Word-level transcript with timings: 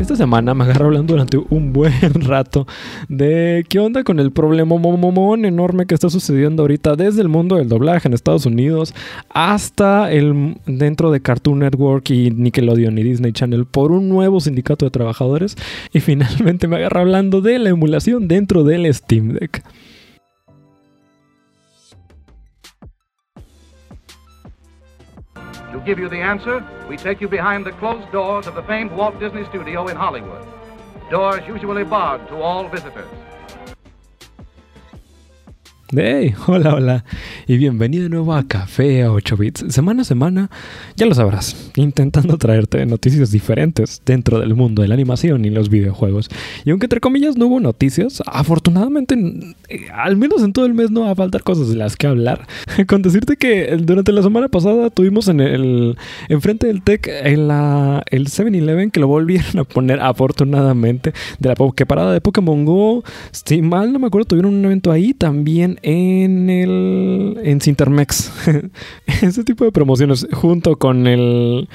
Esta 0.00 0.14
semana 0.14 0.54
me 0.54 0.64
agarro 0.64 0.86
hablando 0.86 1.12
durante 1.12 1.36
un 1.50 1.72
buen 1.72 1.92
rato 2.14 2.66
de 3.10 3.66
qué 3.68 3.78
onda 3.78 4.04
con 4.04 4.20
el 4.20 4.30
problema 4.30 4.78
momomón 4.78 5.44
enorme 5.44 5.86
que 5.86 5.94
está 5.94 6.08
sucediendo 6.08 6.62
ahorita 6.62 6.96
desde 6.96 7.20
el 7.20 7.28
mundo 7.28 7.56
del 7.56 7.68
doblaje 7.68 8.08
en 8.08 8.14
Estados 8.14 8.46
Unidos 8.46 8.94
hasta 9.28 10.10
el 10.10 10.56
dentro 10.66 11.10
de 11.10 11.20
Cartoon 11.20 11.58
Network 11.58 12.08
y 12.10 12.30
Nickelodeon 12.30 12.96
y 12.96 13.02
Disney 13.02 13.32
Channel 13.32 13.66
por 13.66 13.92
un 13.92 14.08
nuevo 14.08 14.40
sindicato 14.40 14.86
de 14.86 14.90
trabajadores 14.90 15.56
y 15.92 16.00
finalmente 16.00 16.68
me 16.68 16.76
agarro 16.76 17.00
hablando 17.00 17.42
de 17.42 17.58
la 17.58 17.70
emulación 17.70 18.28
dentro 18.28 18.64
del 18.64 18.92
Steam 18.94 19.34
Deck. 19.34 19.62
Give 25.88 25.98
you 25.98 26.08
the 26.10 26.20
answer, 26.20 26.62
we 26.86 26.98
take 26.98 27.18
you 27.18 27.26
behind 27.26 27.64
the 27.64 27.72
closed 27.72 28.12
doors 28.12 28.46
of 28.46 28.54
the 28.54 28.62
famed 28.64 28.92
Walt 28.92 29.18
Disney 29.18 29.46
Studio 29.46 29.88
in 29.88 29.96
Hollywood. 29.96 30.46
Doors 31.10 31.40
usually 31.48 31.82
barred 31.82 32.28
to 32.28 32.42
all 32.42 32.68
visitors. 32.68 33.08
Hey, 35.96 36.34
hola, 36.46 36.74
hola 36.74 37.04
y 37.46 37.56
bienvenido 37.56 38.02
de 38.02 38.10
nuevo 38.10 38.34
a 38.34 38.46
Café 38.46 39.04
a 39.04 39.10
8 39.10 39.36
bits. 39.38 39.64
Semana 39.70 40.02
a 40.02 40.04
semana, 40.04 40.50
ya 40.96 41.06
lo 41.06 41.14
sabrás, 41.14 41.70
intentando 41.76 42.36
traerte 42.36 42.84
noticias 42.84 43.30
diferentes 43.30 44.02
dentro 44.04 44.38
del 44.38 44.54
mundo 44.54 44.82
de 44.82 44.88
la 44.88 44.94
animación 44.94 45.46
y 45.46 45.50
los 45.50 45.70
videojuegos. 45.70 46.28
Y 46.66 46.72
aunque 46.72 46.84
entre 46.84 47.00
comillas 47.00 47.38
no 47.38 47.46
hubo 47.46 47.58
noticias, 47.60 48.22
afortunadamente, 48.26 49.14
eh, 49.70 49.86
al 49.90 50.18
menos 50.18 50.42
en 50.42 50.52
todo 50.52 50.66
el 50.66 50.74
mes 50.74 50.90
no 50.90 51.02
va 51.02 51.12
a 51.12 51.14
faltar 51.14 51.42
cosas 51.42 51.70
de 51.70 51.76
las 51.76 51.96
que 51.96 52.06
hablar. 52.06 52.46
Con 52.86 53.00
decirte 53.00 53.38
que 53.38 53.74
durante 53.80 54.12
la 54.12 54.22
semana 54.22 54.48
pasada 54.48 54.90
tuvimos 54.90 55.28
en 55.28 55.40
el 55.40 55.96
enfrente 56.28 56.66
del 56.66 56.82
Tech 56.82 57.08
en 57.08 57.48
la, 57.48 58.02
el 58.10 58.26
7-Eleven 58.26 58.90
que 58.90 59.00
lo 59.00 59.06
volvieron 59.06 59.60
a 59.60 59.64
poner 59.64 60.00
afortunadamente 60.00 61.14
de 61.38 61.48
la 61.48 61.54
parada 61.54 62.12
de 62.12 62.20
Pokémon 62.20 62.66
Go. 62.66 63.04
Si 63.32 63.62
mal 63.62 63.90
no 63.90 63.98
me 63.98 64.08
acuerdo, 64.08 64.26
tuvieron 64.26 64.54
un 64.54 64.64
evento 64.66 64.92
ahí 64.92 65.14
también 65.14 65.77
en 65.82 66.50
el 66.50 67.38
en 67.42 67.60
Cintermex. 67.60 68.32
Ese 69.06 69.44
tipo 69.44 69.64
de 69.64 69.72
promociones 69.72 70.26
junto 70.32 70.76
con 70.76 71.06
el, 71.06 71.68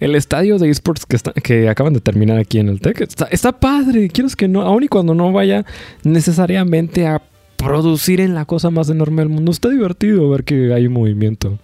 el 0.00 0.14
estadio 0.14 0.58
de 0.58 0.70
esports 0.70 1.06
que, 1.06 1.18
que 1.42 1.68
acaban 1.68 1.92
de 1.92 2.00
terminar 2.00 2.38
aquí 2.38 2.58
en 2.58 2.68
el 2.68 2.80
Tech. 2.80 3.00
Está, 3.00 3.26
está 3.26 3.52
padre, 3.52 4.08
quiero 4.08 4.28
que 4.36 4.48
no, 4.48 4.62
aun 4.62 4.84
y 4.84 4.88
cuando 4.88 5.14
no 5.14 5.32
vaya 5.32 5.64
necesariamente 6.02 7.06
a 7.06 7.22
producir 7.56 8.20
en 8.20 8.34
la 8.34 8.44
cosa 8.44 8.70
más 8.70 8.88
enorme 8.88 9.22
del 9.22 9.28
mundo, 9.28 9.50
está 9.50 9.68
divertido 9.68 10.28
ver 10.30 10.44
que 10.44 10.72
hay 10.72 10.88
movimiento. 10.88 11.58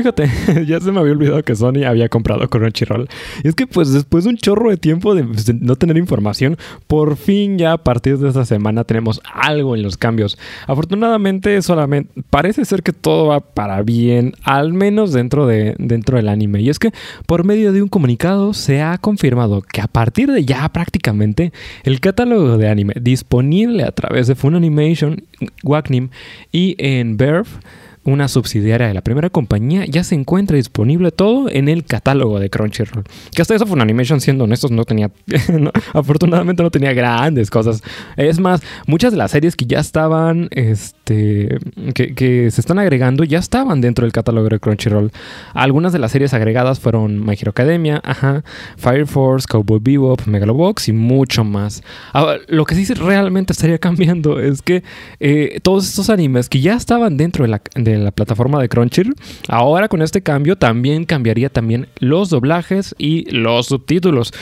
Fíjate, 0.00 0.30
ya 0.66 0.80
se 0.80 0.92
me 0.92 1.00
había 1.00 1.12
olvidado 1.12 1.42
que 1.42 1.54
Sony 1.54 1.84
había 1.86 2.08
comprado 2.08 2.48
Crunchyroll. 2.48 3.06
Y 3.44 3.48
es 3.48 3.54
que 3.54 3.66
pues 3.66 3.92
después 3.92 4.24
de 4.24 4.30
un 4.30 4.38
chorro 4.38 4.70
de 4.70 4.78
tiempo 4.78 5.14
de, 5.14 5.24
pues, 5.24 5.54
no 5.60 5.76
tener 5.76 5.98
información, 5.98 6.56
por 6.86 7.18
fin 7.18 7.58
ya 7.58 7.72
a 7.72 7.84
partir 7.84 8.16
de 8.16 8.28
esta 8.28 8.46
semana 8.46 8.84
tenemos 8.84 9.20
algo 9.30 9.76
en 9.76 9.82
los 9.82 9.98
cambios. 9.98 10.38
Afortunadamente 10.66 11.60
solamente 11.60 12.22
parece 12.30 12.64
ser 12.64 12.82
que 12.82 12.94
todo 12.94 13.26
va 13.26 13.40
para 13.40 13.82
bien, 13.82 14.32
al 14.42 14.72
menos 14.72 15.12
dentro, 15.12 15.46
de, 15.46 15.74
dentro 15.76 16.16
del 16.16 16.30
anime. 16.30 16.62
Y 16.62 16.70
es 16.70 16.78
que 16.78 16.92
por 17.26 17.44
medio 17.44 17.70
de 17.74 17.82
un 17.82 17.88
comunicado 17.90 18.54
se 18.54 18.80
ha 18.80 18.96
confirmado 18.96 19.60
que 19.60 19.82
a 19.82 19.86
partir 19.86 20.32
de 20.32 20.46
ya 20.46 20.66
prácticamente 20.70 21.52
el 21.84 22.00
catálogo 22.00 22.56
de 22.56 22.70
anime 22.70 22.94
disponible 22.98 23.84
a 23.84 23.92
través 23.92 24.28
de 24.28 24.34
Funimation, 24.34 25.24
Wacnim 25.62 26.08
y 26.52 26.74
en 26.78 27.18
Verve 27.18 27.50
una 28.04 28.28
subsidiaria 28.28 28.88
de 28.88 28.94
la 28.94 29.02
primera 29.02 29.30
compañía, 29.30 29.84
ya 29.86 30.04
se 30.04 30.14
encuentra 30.14 30.56
disponible 30.56 31.10
todo 31.10 31.50
en 31.50 31.68
el 31.68 31.84
catálogo 31.84 32.40
de 32.40 32.48
Crunchyroll. 32.48 33.04
Que 33.34 33.42
hasta 33.42 33.54
eso 33.54 33.66
Funimation, 33.66 34.20
siendo 34.20 34.44
honestos, 34.44 34.70
no 34.70 34.84
tenía, 34.84 35.10
afortunadamente 35.92 36.62
no 36.62 36.70
tenía 36.70 36.92
grandes 36.92 37.50
cosas. 37.50 37.82
Es 38.16 38.40
más, 38.40 38.62
muchas 38.86 39.12
de 39.12 39.18
las 39.18 39.30
series 39.30 39.54
que 39.54 39.66
ya 39.66 39.80
estaban, 39.80 40.48
este, 40.52 40.98
que, 41.94 42.14
que, 42.14 42.50
se 42.50 42.60
están 42.60 42.78
agregando, 42.78 43.24
ya 43.24 43.38
estaban 43.38 43.80
dentro 43.80 44.04
del 44.04 44.12
catálogo 44.12 44.48
de 44.48 44.58
Crunchyroll. 44.58 45.10
Algunas 45.54 45.92
de 45.92 45.98
las 45.98 46.12
series 46.12 46.34
agregadas 46.34 46.80
fueron 46.80 47.24
My 47.24 47.34
Hero 47.34 47.50
Academia, 47.50 48.00
ajá, 48.04 48.44
Fire 48.76 49.06
Force, 49.06 49.46
Cowboy 49.48 49.80
Bebop, 49.82 50.26
Megalobox 50.26 50.88
y 50.88 50.92
mucho 50.92 51.44
más. 51.44 51.82
Ahora, 52.12 52.38
lo 52.48 52.64
que 52.64 52.74
sí 52.74 52.92
realmente 52.94 53.52
estaría 53.52 53.78
cambiando 53.90 54.40
es 54.40 54.62
que 54.62 54.82
eh, 55.18 55.58
todos 55.62 55.88
estos 55.88 56.10
animes 56.10 56.48
que 56.48 56.60
ya 56.60 56.74
estaban 56.74 57.16
dentro 57.16 57.44
de 57.44 57.50
la, 57.50 57.62
de 57.74 57.98
la 57.98 58.10
plataforma 58.10 58.60
de 58.60 58.68
Crunchyroll. 58.68 59.14
Ahora 59.48 59.88
con 59.88 60.02
este 60.02 60.22
cambio 60.22 60.56
también 60.56 61.04
cambiaría 61.04 61.48
también 61.48 61.88
los 61.98 62.30
doblajes 62.30 62.94
y 62.98 63.30
los 63.30 63.66
subtítulos. 63.66 64.32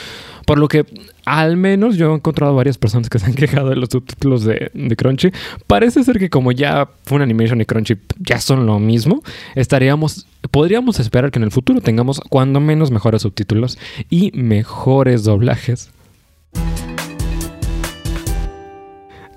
Por 0.49 0.59
lo 0.59 0.67
que 0.67 0.87
al 1.27 1.59
menos 1.59 1.99
yo 1.99 2.11
he 2.11 2.15
encontrado 2.15 2.55
varias 2.55 2.79
personas 2.79 3.11
que 3.11 3.19
se 3.19 3.27
han 3.27 3.35
quejado 3.35 3.69
de 3.69 3.77
los 3.77 3.91
subtítulos 3.91 4.45
de, 4.45 4.71
de 4.73 4.97
Crunchy. 4.97 5.31
Parece 5.67 6.03
ser 6.05 6.19
que 6.19 6.31
como 6.31 6.53
ya 6.53 6.89
Fun 7.05 7.21
Animation 7.21 7.61
y 7.61 7.67
Crunchy 7.67 7.99
ya 8.19 8.41
son 8.41 8.65
lo 8.65 8.79
mismo, 8.79 9.23
estaríamos, 9.55 10.27
podríamos 10.51 11.01
esperar 11.01 11.31
que 11.31 11.39
en 11.39 11.43
el 11.43 11.51
futuro 11.51 11.83
tengamos 11.83 12.19
cuando 12.31 12.61
menos 12.61 12.91
mejores 12.91 13.21
subtítulos 13.21 13.79
y 14.09 14.31
mejores 14.33 15.23
doblajes. 15.25 15.91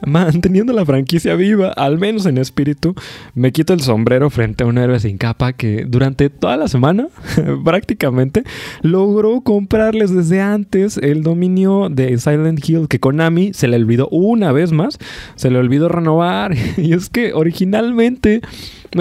Manteniendo 0.05 0.73
la 0.73 0.85
franquicia 0.85 1.35
viva, 1.35 1.69
al 1.69 1.97
menos 1.97 2.25
en 2.25 2.37
espíritu, 2.37 2.95
me 3.35 3.51
quito 3.51 3.73
el 3.73 3.81
sombrero 3.81 4.29
frente 4.29 4.63
a 4.63 4.67
un 4.67 4.77
héroe 4.77 4.99
sin 4.99 5.17
capa 5.17 5.53
que 5.53 5.85
durante 5.87 6.29
toda 6.29 6.57
la 6.57 6.67
semana 6.67 7.07
prácticamente 7.65 8.43
logró 8.81 9.41
comprarles 9.41 10.13
desde 10.13 10.41
antes 10.41 10.97
el 10.97 11.23
dominio 11.23 11.89
de 11.89 12.17
Silent 12.17 12.67
Hill 12.67 12.87
que 12.87 12.99
Konami 12.99 13.53
se 13.53 13.67
le 13.67 13.77
olvidó 13.77 14.07
una 14.09 14.51
vez 14.51 14.71
más, 14.71 14.97
se 15.35 15.49
le 15.49 15.57
olvidó 15.57 15.89
renovar. 15.89 16.55
Y 16.77 16.93
es 16.93 17.09
que 17.09 17.33
originalmente, 17.33 18.41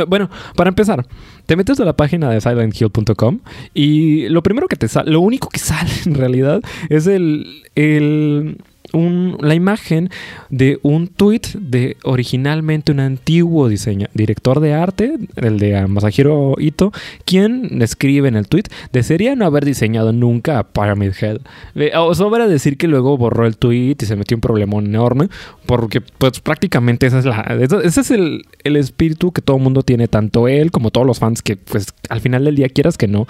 bueno, 0.06 0.28
para 0.54 0.68
empezar, 0.68 1.06
te 1.46 1.56
metes 1.56 1.80
a 1.80 1.84
la 1.84 1.96
página 1.96 2.30
de 2.30 2.40
silenthill.com 2.40 3.40
y 3.74 4.28
lo 4.28 4.42
primero 4.42 4.68
que 4.68 4.76
te 4.76 4.86
sale, 4.86 5.10
lo 5.10 5.20
único 5.20 5.48
que 5.48 5.58
sale 5.58 5.90
en 6.06 6.14
realidad 6.14 6.62
es 6.88 7.06
el, 7.06 7.64
el 7.74 8.58
un, 8.92 9.29
la 9.40 9.54
imagen 9.54 10.10
de 10.48 10.78
un 10.82 11.08
tweet 11.08 11.42
de 11.54 11.96
originalmente 12.04 12.92
un 12.92 13.00
antiguo 13.00 13.68
diseño, 13.68 14.08
director 14.14 14.60
de 14.60 14.74
arte, 14.74 15.14
el 15.36 15.58
de 15.58 15.86
Masahiro 15.86 16.54
Ito, 16.58 16.92
quien 17.24 17.82
escribe 17.82 18.28
en 18.28 18.36
el 18.36 18.48
tweet, 18.48 18.64
desearía 18.92 19.34
no 19.36 19.44
haber 19.46 19.64
diseñado 19.64 20.12
nunca 20.12 20.58
a 20.58 20.64
Pyramid 20.64 21.12
Head. 21.20 21.38
Eh, 21.74 21.92
sobra 22.14 22.48
decir 22.48 22.76
que 22.76 22.88
luego 22.88 23.16
borró 23.16 23.46
el 23.46 23.56
tweet 23.56 23.96
y 24.00 24.06
se 24.06 24.16
metió 24.16 24.36
un 24.36 24.40
problemón 24.40 24.86
enorme, 24.86 25.28
porque 25.66 26.00
pues 26.00 26.40
prácticamente 26.40 27.06
esa 27.06 27.18
es 27.18 27.24
la, 27.24 27.40
ese 27.82 28.00
es 28.00 28.10
el, 28.10 28.44
el 28.64 28.76
espíritu 28.76 29.32
que 29.32 29.42
todo 29.42 29.56
el 29.56 29.62
mundo 29.62 29.82
tiene, 29.82 30.08
tanto 30.08 30.48
él 30.48 30.70
como 30.70 30.90
todos 30.90 31.06
los 31.06 31.18
fans, 31.18 31.42
que 31.42 31.56
pues 31.56 31.88
al 32.08 32.20
final 32.20 32.44
del 32.44 32.56
día 32.56 32.68
quieras 32.68 32.98
que 32.98 33.08
no, 33.08 33.26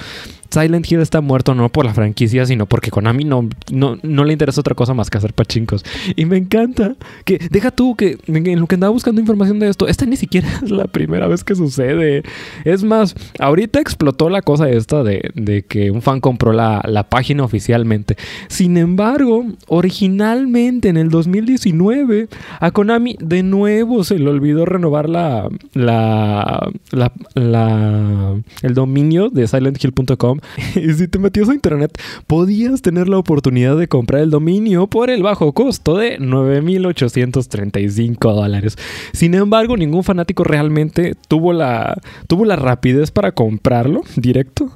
Silent 0.50 0.91
Hill 0.91 1.00
está 1.00 1.20
muerto 1.20 1.54
no 1.54 1.69
por 1.69 1.84
la 1.84 1.94
franquicia, 1.94 2.44
sino 2.44 2.66
porque 2.66 2.91
Konami 2.91 3.25
no, 3.25 3.49
no, 3.70 3.99
no 4.03 4.25
le 4.25 4.32
interesa 4.32 4.60
otra 4.60 4.75
cosa 4.75 4.94
más 4.94 5.09
que 5.09 5.19
hacer 5.19 5.32
pachincos. 5.32 5.84
Y 6.16 6.25
me 6.25 6.37
encanta 6.37 6.97
que, 7.25 7.38
deja 7.50 7.71
tú 7.71 7.94
que 7.97 8.19
en 8.27 8.61
lo 8.61 8.66
que 8.66 8.75
andaba 8.75 8.93
buscando 8.93 9.21
información 9.21 9.59
de 9.59 9.69
esto, 9.69 9.88
esta 9.88 10.06
ni 10.06 10.16
siquiera 10.16 10.49
es 10.62 10.71
la 10.71 10.87
primera 10.87 11.27
vez 11.28 11.44
que 11.44 11.55
sucede. 11.55 12.22
Es 12.65 12.83
más, 12.83 13.15
ahorita 13.38 13.81
explotó 13.81 14.31
la 14.31 14.43
cosa 14.43 14.69
esta 14.69 15.03
de, 15.03 15.31
de 15.34 15.62
que 15.62 15.91
un 15.91 16.03
fan 16.03 16.21
compró 16.21 16.53
la, 16.53 16.83
la, 16.87 17.09
página 17.11 17.44
oficialmente. 17.44 18.16
Sin 18.49 18.77
embargo, 18.77 19.44
originalmente 19.66 20.88
en 20.88 20.97
el 20.97 21.09
2019, 21.11 22.28
a 22.61 22.71
Konami 22.71 23.17
de 23.21 23.43
nuevo 23.43 24.05
se 24.05 24.19
le 24.19 24.28
olvidó 24.28 24.65
renovar 24.65 25.09
la, 25.09 25.49
la, 25.72 26.71
la, 26.93 27.12
la 27.34 28.35
el 28.62 28.75
dominio 28.75 29.31
de 29.31 29.49
silenthill.com 29.49 30.41
y 30.76 30.93
si 30.93 31.08
te 31.08 31.19
metías 31.19 31.49
a 31.49 31.55
internet, 31.55 31.99
podías 32.26 32.82
tener 32.82 33.08
la 33.08 33.19
oportunidad 33.19 33.76
de 33.76 33.88
comprar 33.88 34.23
el 34.23 34.31
dominio 34.31 34.87
por 34.87 35.11
el 35.11 35.23
bajo 35.23 35.53
costo 35.53 35.89
de 35.96 36.19
9.835 36.19 38.34
dólares. 38.34 38.76
Sin 39.12 39.34
embargo, 39.34 39.76
ningún 39.76 40.04
fanático 40.04 40.44
realmente 40.44 41.14
tuvo 41.28 41.52
la, 41.52 42.00
tuvo 42.26 42.44
la 42.44 42.56
rapidez 42.56 43.10
para 43.10 43.32
comprarlo 43.32 44.02
directo. 44.16 44.70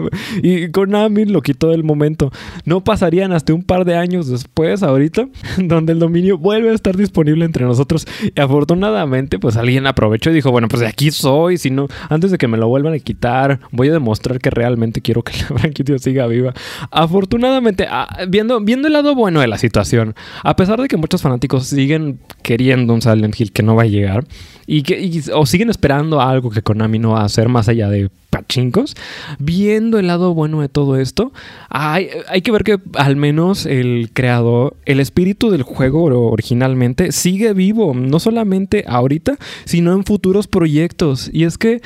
y 0.42 0.70
Konami 0.70 1.26
lo 1.26 1.42
quitó 1.42 1.70
del 1.70 1.84
momento. 1.84 2.30
No 2.64 2.84
pasarían 2.84 3.32
hasta 3.32 3.54
un 3.54 3.62
par 3.62 3.84
de 3.84 3.96
años 3.96 4.28
después, 4.28 4.82
ahorita, 4.82 5.28
donde 5.58 5.92
el 5.92 5.98
dominio 5.98 6.38
vuelve 6.38 6.70
a 6.70 6.74
estar 6.74 6.96
disponible 6.96 7.44
entre 7.44 7.64
nosotros. 7.64 8.06
Afortunadamente, 8.36 9.38
pues 9.38 9.56
alguien 9.56 9.86
aprovechó 9.86 10.30
y 10.30 10.34
dijo, 10.34 10.50
bueno, 10.50 10.68
pues 10.68 10.82
aquí 10.82 11.10
soy, 11.10 11.58
si 11.58 11.70
no, 11.70 11.88
antes 12.08 12.30
de 12.30 12.38
que 12.38 12.48
me 12.48 12.58
lo 12.58 12.68
vuelvan 12.68 12.94
a 12.94 12.98
quitar, 12.98 13.60
voy 13.70 13.88
a 13.88 13.92
demostrar 13.92 14.40
que 14.40 14.50
realmente 14.50 15.00
quiero 15.00 15.22
que 15.22 15.32
la 15.50 15.58
franquicia 15.58 15.98
siga 15.98 16.26
viva. 16.26 16.54
Afortunadamente, 16.90 17.86
ah, 17.90 18.24
viendo, 18.28 18.60
viendo 18.60 18.86
el 18.86 18.94
lado 18.94 19.14
bueno 19.14 19.40
de 19.40 19.46
la 19.46 19.58
situación, 19.58 20.14
a 20.42 20.56
pesar 20.60 20.78
de 20.78 20.88
que 20.88 20.98
muchos 20.98 21.22
fanáticos 21.22 21.68
siguen 21.68 22.18
queriendo 22.42 22.92
un 22.92 23.00
Silent 23.00 23.40
Hill 23.40 23.50
que 23.50 23.62
no 23.62 23.76
va 23.76 23.84
a 23.84 23.86
llegar, 23.86 24.26
y 24.66 24.82
que 24.82 25.22
o 25.32 25.46
siguen 25.46 25.70
esperando 25.70 26.20
algo 26.20 26.50
que 26.50 26.60
Konami 26.60 26.98
no 26.98 27.12
va 27.12 27.22
a 27.22 27.24
hacer 27.24 27.48
más 27.48 27.70
allá 27.70 27.88
de 27.88 28.10
pachincos, 28.28 28.94
viendo 29.38 29.98
el 29.98 30.06
lado 30.06 30.34
bueno 30.34 30.60
de 30.60 30.68
todo 30.68 30.96
esto, 30.96 31.32
hay, 31.70 32.08
hay 32.28 32.42
que 32.42 32.52
ver 32.52 32.62
que 32.62 32.78
al 32.94 33.16
menos 33.16 33.64
el 33.64 34.10
creador, 34.12 34.76
el 34.84 35.00
espíritu 35.00 35.50
del 35.50 35.62
juego 35.62 36.04
originalmente 36.30 37.10
sigue 37.10 37.54
vivo, 37.54 37.94
no 37.94 38.20
solamente 38.20 38.84
ahorita, 38.86 39.38
sino 39.64 39.94
en 39.94 40.04
futuros 40.04 40.46
proyectos. 40.46 41.30
Y 41.32 41.44
es 41.44 41.56
que 41.56 41.80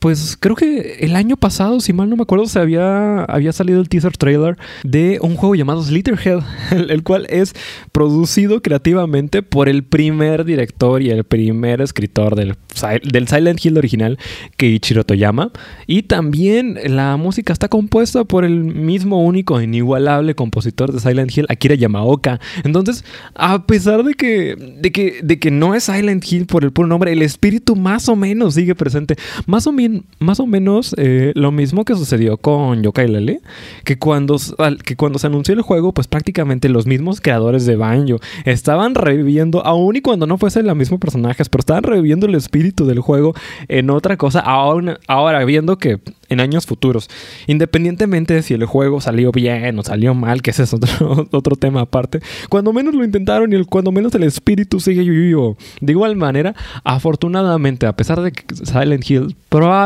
pues 0.00 0.38
creo 0.40 0.56
que 0.56 0.96
el 1.00 1.14
año 1.14 1.36
pasado, 1.36 1.78
si 1.78 1.92
mal 1.92 2.08
no 2.08 2.16
me 2.16 2.22
acuerdo, 2.22 2.46
se 2.46 2.58
había, 2.58 3.22
había 3.24 3.52
salido 3.52 3.82
el 3.82 3.90
teaser 3.90 4.16
trailer 4.16 4.56
de 4.82 5.18
un 5.20 5.36
juego 5.36 5.54
llamado 5.54 5.82
Slitterhead, 5.82 6.40
el, 6.70 6.90
el, 6.90 7.02
cual 7.02 7.26
es 7.28 7.54
producido 7.92 8.62
creativamente 8.62 9.42
por 9.42 9.68
el 9.68 9.84
primer 9.84 10.46
director 10.46 11.02
y 11.02 11.10
el 11.10 11.24
primer 11.24 11.82
escritor 11.82 12.34
del, 12.34 12.56
del 13.04 13.28
Silent 13.28 13.62
Hill 13.62 13.76
original, 13.76 14.18
Keiichiro 14.56 15.04
Toyama. 15.04 15.52
Y 15.86 16.04
también 16.04 16.78
la 16.86 17.18
música 17.18 17.52
está 17.52 17.68
compuesta 17.68 18.24
por 18.24 18.46
el 18.46 18.64
mismo 18.64 19.22
único 19.22 19.60
e 19.60 19.64
inigualable 19.64 20.34
compositor 20.34 20.92
de 20.92 21.00
Silent 21.00 21.36
Hill, 21.36 21.46
Akira 21.50 21.74
Yamaoka. 21.74 22.40
Entonces, 22.64 23.04
a 23.34 23.66
pesar 23.66 24.02
de 24.02 24.14
que, 24.14 24.56
de 24.80 24.92
que, 24.92 25.20
de 25.22 25.38
que 25.38 25.50
no 25.50 25.74
es 25.74 25.84
Silent 25.84 26.24
Hill 26.26 26.46
por 26.46 26.64
el 26.64 26.72
puro 26.72 26.88
nombre, 26.88 27.12
el 27.12 27.20
espíritu 27.20 27.76
más 27.76 28.08
o 28.08 28.16
menos 28.16 28.54
sigue 28.54 28.74
presente. 28.74 29.16
Más 29.46 29.66
o 29.66 29.72
menos 29.72 29.89
más 30.18 30.40
o 30.40 30.46
menos 30.46 30.94
eh, 30.98 31.32
lo 31.34 31.52
mismo 31.52 31.84
que 31.84 31.94
sucedió 31.94 32.36
con 32.36 32.82
Yokai 32.82 33.08
Lele, 33.08 33.40
que 33.84 33.98
cuando, 33.98 34.36
que 34.84 34.96
cuando 34.96 35.18
se 35.18 35.26
anunció 35.26 35.54
el 35.54 35.62
juego, 35.62 35.92
pues 35.92 36.08
prácticamente 36.08 36.68
los 36.68 36.86
mismos 36.86 37.20
creadores 37.20 37.66
de 37.66 37.76
Banjo 37.76 38.18
estaban 38.44 38.94
reviviendo, 38.94 39.64
aún 39.64 39.96
y 39.96 40.00
cuando 40.00 40.26
no 40.26 40.38
fuesen 40.38 40.66
los 40.66 40.76
mismos 40.76 41.00
personajes, 41.00 41.48
pero 41.48 41.60
estaban 41.60 41.82
reviviendo 41.82 42.26
el 42.26 42.34
espíritu 42.34 42.86
del 42.86 43.00
juego 43.00 43.34
en 43.68 43.90
otra 43.90 44.16
cosa, 44.16 44.40
ahora, 44.40 44.98
ahora 45.06 45.44
viendo 45.44 45.78
que 45.78 46.00
en 46.30 46.40
años 46.40 46.64
futuros. 46.64 47.10
Independientemente 47.46 48.34
de 48.34 48.42
si 48.42 48.54
el 48.54 48.64
juego 48.64 49.00
salió 49.00 49.32
bien 49.32 49.78
o 49.78 49.82
salió 49.82 50.14
mal, 50.14 50.42
que 50.42 50.52
ese 50.52 50.62
es 50.62 50.72
otro, 50.72 51.26
otro 51.32 51.56
tema 51.56 51.82
aparte, 51.82 52.20
cuando 52.48 52.72
menos 52.72 52.94
lo 52.94 53.04
intentaron 53.04 53.52
y 53.52 53.64
cuando 53.64 53.92
menos 53.92 54.14
el 54.14 54.22
espíritu 54.22 54.80
sigue 54.80 55.02
vivo. 55.02 55.56
De 55.80 55.92
igual 55.92 56.16
manera, 56.16 56.54
afortunadamente, 56.84 57.86
a 57.86 57.94
pesar 57.94 58.20
de 58.20 58.32
que 58.32 58.44
Silent 58.54 59.08
Hill 59.08 59.36
probablemente 59.48 59.79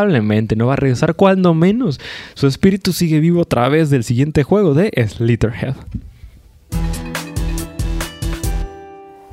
no 0.56 0.66
va 0.66 0.74
a 0.74 0.76
regresar, 0.76 1.14
cuando 1.14 1.54
menos 1.54 2.00
su 2.34 2.46
espíritu 2.46 2.92
sigue 2.92 3.20
vivo 3.20 3.42
a 3.42 3.46
través 3.46 3.90
del 3.90 4.04
siguiente 4.04 4.42
juego 4.42 4.74
de 4.74 4.90
Slitterhead. 5.08 5.74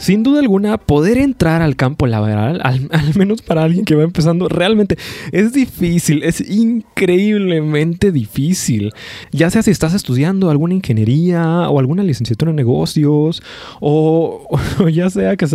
Sin 0.01 0.23
duda 0.23 0.39
alguna, 0.39 0.79
poder 0.79 1.19
entrar 1.19 1.61
al 1.61 1.75
campo 1.75 2.07
laboral, 2.07 2.59
al, 2.63 2.89
menos 3.15 3.43
para 3.43 3.63
alguien 3.63 3.85
que 3.85 3.93
va 3.93 4.03
empezando, 4.03 4.49
realmente 4.49 4.97
es 5.31 5.53
difícil, 5.53 6.23
es 6.23 6.41
increíblemente 6.41 8.11
difícil. 8.11 8.93
Ya 9.31 9.51
sea 9.51 9.61
si 9.61 9.69
estás 9.69 9.93
estudiando 9.93 10.49
alguna 10.49 10.73
ingeniería 10.73 11.69
o 11.69 11.77
alguna 11.77 12.03
licenciatura 12.03 12.49
en 12.49 12.55
negocios, 12.55 13.43
o, 13.79 14.47
ya 14.91 15.09
sea 15.11 15.37
que 15.37 15.45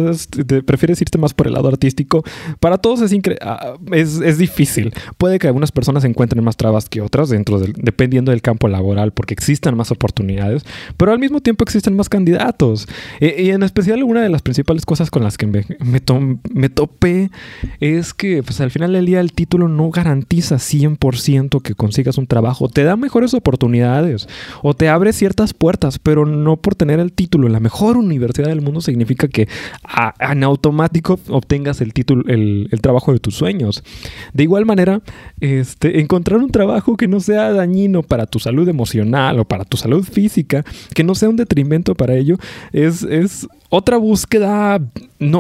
te 0.47 0.63
prefieres 0.63 1.01
irte 1.03 1.19
más 1.19 1.35
por 1.35 1.49
el 1.49 1.55
lado 1.55 1.67
artístico, 1.67 2.23
para 2.61 2.79
todos 2.79 3.01
es, 3.01 3.13
ah, 3.41 3.75
es, 3.91 4.21
es, 4.21 4.39
difícil. 4.39 4.95
Puede 5.19 5.41
que 5.41 5.49
algunas 5.49 5.73
personas 5.73 6.05
encuentren 6.05 6.45
más 6.45 6.57
trabas 6.57 6.89
que 6.89 7.01
otras 7.01 7.31
dentro 7.31 7.59
del, 7.59 7.73
dependiendo 7.73 8.31
del 8.31 8.43
campo 8.43 8.69
laboral, 8.69 9.13
porque 9.13 9.35
existen 9.35 9.77
más 9.77 9.91
oportunidades, 9.91 10.65
pero 10.97 11.11
al 11.11 11.19
mismo 11.19 11.41
tiempo 11.41 11.65
existen 11.65 11.97
más 11.97 12.09
candidatos. 12.09 12.87
E, 13.19 13.43
y 13.43 13.51
en 13.51 13.65
especial 13.65 14.05
una 14.05 14.23
de 14.23 14.29
las 14.29 14.36
las 14.37 14.43
principales 14.43 14.85
cosas 14.85 15.11
con 15.11 15.23
las 15.23 15.39
que 15.39 15.47
me, 15.47 15.65
me, 15.81 16.69
topé 16.69 17.31
es 17.81 18.13
que 18.13 18.43
pues, 18.43 18.61
al 18.61 18.71
final 18.71 18.93
del 18.93 19.07
día 19.07 19.21
el 19.21 19.33
título 19.33 19.67
no 19.67 19.91
garantiza 19.91 20.57
100% 20.57 21.63
que 21.63 21.75
consigas 21.75 22.19
un 22.19 22.27
trabajo. 22.27 22.69
Te 22.69 22.85
da 22.85 22.97
mejores 22.97 23.33
oportunidades 23.33 24.29
o 24.63 24.75
te 24.75 24.91
abre 24.91 25.15
ciertas 25.15 25.55
puertas, 25.55 25.99
pero 25.99 26.27
no 26.27 26.59
por 26.59 26.75
tener 26.75 27.01
el 27.01 27.13
título 27.13 27.49
la 27.49 27.61
mejor 27.61 27.97
universidad 27.97 28.49
del 28.49 28.61
mundo 28.61 28.81
significa 28.81 29.29
que 29.29 29.49
en 30.21 30.45
automático 30.45 31.19
obtengas 31.29 31.81
el 31.81 31.93
título, 31.93 32.25
el, 32.29 32.69
trabajo 32.81 33.13
de 33.13 33.19
tus 33.19 33.35
sueños. 33.35 33.83
De 34.33 34.43
igual 34.43 34.67
manera, 34.67 35.01
este, 35.41 36.01
encontrar 36.01 36.41
un 36.41 36.51
trabajo 36.51 36.97
que 36.97 37.09
no 37.09 37.21
sea 37.21 37.53
dañino 37.53 38.03
para 38.03 38.27
tu 38.27 38.39
salud 38.39 38.69
emocional 38.69 39.41
o 39.41 39.45
para 39.45 39.65
tu 39.65 39.77
salud 39.77 40.05
física, 40.05 40.65
que 40.95 41.05
no 41.05 41.15
sea 41.15 41.29
un 41.29 41.37
detrimento 41.37 41.95
para 41.95 42.15
ello, 42.15 42.37
es 42.73 43.49
otra 43.69 43.97
búsqueda, 43.97 44.81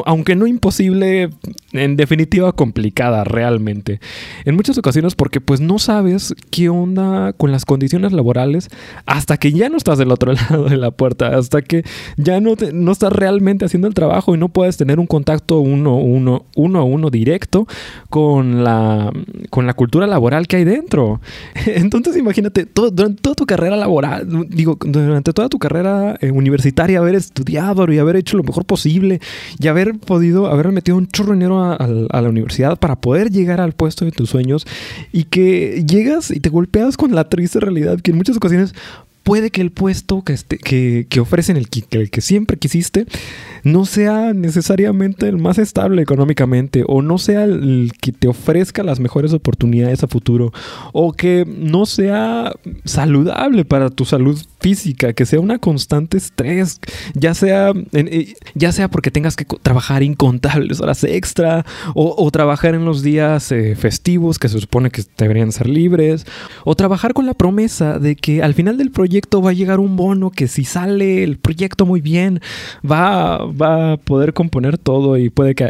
aunque 0.05 0.35
no 0.35 0.47
imposible, 0.47 1.31
en 1.73 1.97
definitiva 1.97 2.53
complicada 2.53 3.25
realmente. 3.25 4.01
En 4.45 4.57
muchas 4.57 4.79
ocasiones 4.79 5.15
porque 5.15 5.41
pues 5.41 5.61
no 5.61 5.79
sabes 5.79 6.35
qué 6.51 6.69
onda 6.69 7.33
con 7.35 7.53
las 7.53 7.65
condiciones 7.65 8.13
laborales 8.13 8.69
hasta 9.05 9.37
que 9.37 9.53
ya 9.53 9.69
no 9.69 9.77
estás 9.77 9.99
del 9.99 10.11
otro 10.11 10.33
lado 10.51 10.65
de 10.65 10.77
la 10.77 10.91
puerta, 10.91 11.37
hasta 11.37 11.63
que 11.63 11.85
ya 12.17 12.41
no, 12.41 12.55
no 12.73 12.93
estás 12.93 13.13
realmente 13.13 13.65
haciendo 13.65 13.87
el 13.87 13.95
trabajo 13.95 14.35
y 14.35 14.39
no 14.39 14.49
puedes 14.49 14.77
tener 14.77 14.99
un 14.99 15.07
contacto 15.07 15.61
uno, 15.61 15.97
uno, 15.97 16.47
uno 16.57 16.79
a 16.81 16.85
uno 16.85 17.11
directo 17.11 17.67
con 18.11 18.65
la, 18.65 19.13
con 19.51 19.67
la 19.67 19.75
cultura 19.75 20.07
laboral 20.07 20.49
que 20.49 20.57
hay 20.57 20.65
dentro. 20.65 21.21
Entonces 21.67 22.17
imagínate, 22.17 22.67
durante 22.75 23.23
toda 23.23 23.35
tu 23.35 23.47
carrera 23.47 23.77
laboral, 23.77 24.27
digo, 24.49 24.79
durante 24.81 25.33
toda 25.33 25.49
tu 25.49 25.59
carrera 25.59 26.17
eh, 26.21 26.31
universitaria, 26.31 26.99
haber 26.99 27.15
estudiado 27.15 27.77
y 27.93 27.99
haber 27.99 28.16
hecho 28.19 28.37
lo 28.37 28.43
mejor 28.43 28.65
posible 28.65 29.21
y 29.59 29.69
haber 29.69 29.99
podido, 29.99 30.47
haber 30.47 30.73
metido 30.73 30.97
un 30.97 31.07
chorro 31.09 31.31
de 31.31 31.37
dinero 31.37 31.63
a, 31.63 31.75
a, 31.75 32.23
la 32.23 32.29
universidad 32.29 32.79
para 32.79 32.97
poder 32.97 33.31
llegar 33.31 33.61
al 33.61 33.73
puesto 33.73 34.05
de 34.05 34.13
tus 34.13 34.31
sueños 34.31 34.67
y 35.13 35.25
que 35.25 35.85
llegas 35.87 36.31
y 36.31 36.41
te 36.41 36.49
golpeas 36.49 36.97
con 36.97 37.15
la 37.15 37.29
triste 37.29 37.61
realidad 37.61 38.01
que 38.01 38.11
en 38.11 38.17
muchas 38.17 38.37
ocasiones 38.37 38.75
puede 39.27 39.51
que 39.51 39.61
el 39.61 39.73
puesto 39.73 40.23
que, 40.23 40.35
este, 40.35 40.57
que, 40.57 41.09
que 41.09 41.19
ofrecen, 41.19 41.57
el 41.57 41.67
el 41.91 42.11
que 42.11 42.21
siempre 42.21 42.59
quisiste, 42.59 43.07
no 43.65 43.85
sea 43.85 44.33
necesariamente 44.33 45.29
el 45.29 45.37
más 45.37 45.59
estable 45.59 46.01
económicamente 46.01 46.85
o 46.87 47.03
no 47.03 47.19
sea 47.19 47.43
el 47.43 47.91
que 48.01 48.13
te 48.13 48.29
ofrezca 48.29 48.85
las 48.85 49.01
mejores 49.01 49.33
oportunidades 49.33 50.05
a 50.05 50.07
futuro 50.07 50.53
o 50.93 51.13
que 51.13 51.45
no 51.45 51.87
sea 51.87 52.53
saludable 52.85 53.65
para 53.65 53.91
tu 53.91 54.05
salud 54.05 54.41
física, 54.61 55.13
que 55.13 55.27
sea 55.27 55.41
una 55.41 55.59
constante 55.59 56.17
estrés, 56.17 56.81
ya 57.15 57.35
sea, 57.35 57.73
eh, 57.93 58.35
ya 58.55 58.71
sea 58.71 58.89
porque 58.89 59.11
tengas 59.11 59.35
que 59.35 59.45
trabajar 59.45 60.05
incontables 60.05 60.81
horas 60.81 61.03
extra 61.03 61.67
o, 61.95 62.31
trabajar 62.31 62.75
en 62.75 62.85
los 62.85 63.03
días 63.03 63.51
eh, 63.51 63.75
festivos 63.77 64.39
que 64.39 64.49
se 64.49 64.61
supone 64.61 64.91
que 64.91 65.03
deberían 65.19 65.51
ser 65.51 65.69
libres 65.69 66.27
o 66.65 66.75
trabajar 66.75 67.15
con 67.15 67.27
la 67.27 67.35
promesa 67.35 67.99
de 67.99 68.15
que 68.15 68.43
al 68.43 68.55
final 68.55 68.77
del 68.77 68.91
proyecto 68.91 69.16
va 69.43 69.51
a 69.51 69.53
llegar 69.53 69.81
un 69.81 69.97
bono 69.97 70.31
que 70.31 70.49
si 70.49 70.65
sale 70.65 71.23
el 71.23 71.39
proyecto 71.39 71.87
muy 71.87 72.01
bien 72.01 72.41
va, 72.89 73.39
va 73.47 73.93
a 73.93 73.97
poder 73.97 74.33
componer 74.33 74.79
todo 74.79 75.17
y 75.17 75.31
puede 75.31 75.55
que 75.55 75.67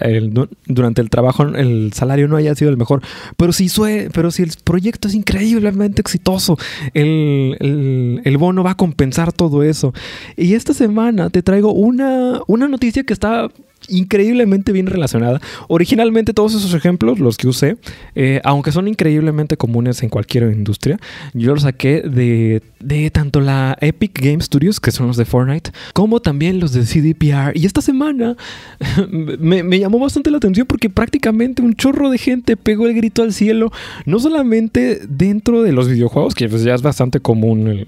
durante 0.66 1.00
el 1.00 1.10
trabajo 1.10 1.44
el 1.44 1.92
salario 1.92 2.28
no 2.28 2.36
haya 2.36 2.54
sido 2.54 2.70
el 2.70 2.76
mejor. 2.76 3.02
Pero 3.36 3.52
si, 3.52 3.68
pero 4.12 4.30
si 4.30 4.42
el 4.42 4.50
proyecto 4.64 5.08
es 5.08 5.14
increíblemente 5.14 6.00
exitoso, 6.00 6.56
el, 6.94 8.20
el, 8.24 8.38
bono 8.38 8.62
va 8.62 8.72
a 8.72 8.76
compensar 8.76 9.32
todo 9.32 9.62
eso. 9.62 9.92
Y 10.36 10.54
esta 10.54 10.74
semana 10.74 11.30
te 11.30 11.42
traigo 11.42 11.72
una, 11.72 12.40
una 12.46 12.68
noticia 12.68 13.04
que 13.04 13.12
está 13.12 13.48
increíblemente 13.88 14.72
bien 14.72 14.86
relacionada. 14.86 15.40
Originalmente 15.68 16.34
todos 16.34 16.54
esos 16.54 16.74
ejemplos, 16.74 17.18
los 17.18 17.36
que 17.36 17.48
usé, 17.48 17.76
eh, 18.14 18.40
aunque 18.44 18.72
son 18.72 18.88
increíblemente 18.88 19.56
comunes 19.56 20.02
en 20.02 20.08
cualquier 20.08 20.44
industria, 20.44 20.98
yo 21.34 21.54
los 21.54 21.62
saqué 21.62 22.02
de, 22.02 22.62
de, 22.80 23.10
tanto 23.10 23.40
la 23.40 23.76
Epic 23.80 24.20
Game 24.20 24.40
Studios, 24.40 24.80
que 24.80 24.90
son 24.90 25.06
los 25.06 25.16
de 25.16 25.24
Fortnite, 25.24 25.70
como 25.92 26.20
también 26.20 26.60
los 26.60 26.72
de 26.72 26.82
CDPR. 26.82 27.52
Y 27.54 27.66
esta 27.66 27.80
semana 27.80 28.36
me, 29.10 29.78
llamó 29.78 29.98
bastante 29.98 30.30
la 30.30 30.38
atención 30.38 30.66
porque 30.66 30.90
prácticamente 30.90 31.62
un 31.62 31.74
chorro 31.74 32.10
de 32.10 32.18
gente 32.18 32.56
pegó 32.56 32.86
el 32.86 32.94
grito 32.94 33.22
al 33.22 33.32
cielo, 33.32 33.72
no 34.04 34.18
solamente 34.18 35.00
dentro 35.08 35.62
de 35.62 35.72
los 35.72 35.88
videojuegos, 35.88 36.34
que 36.34 36.48
pues 36.48 36.62
ya 36.62 36.74
es 36.74 36.82
bastante 36.82 37.20
común, 37.20 37.86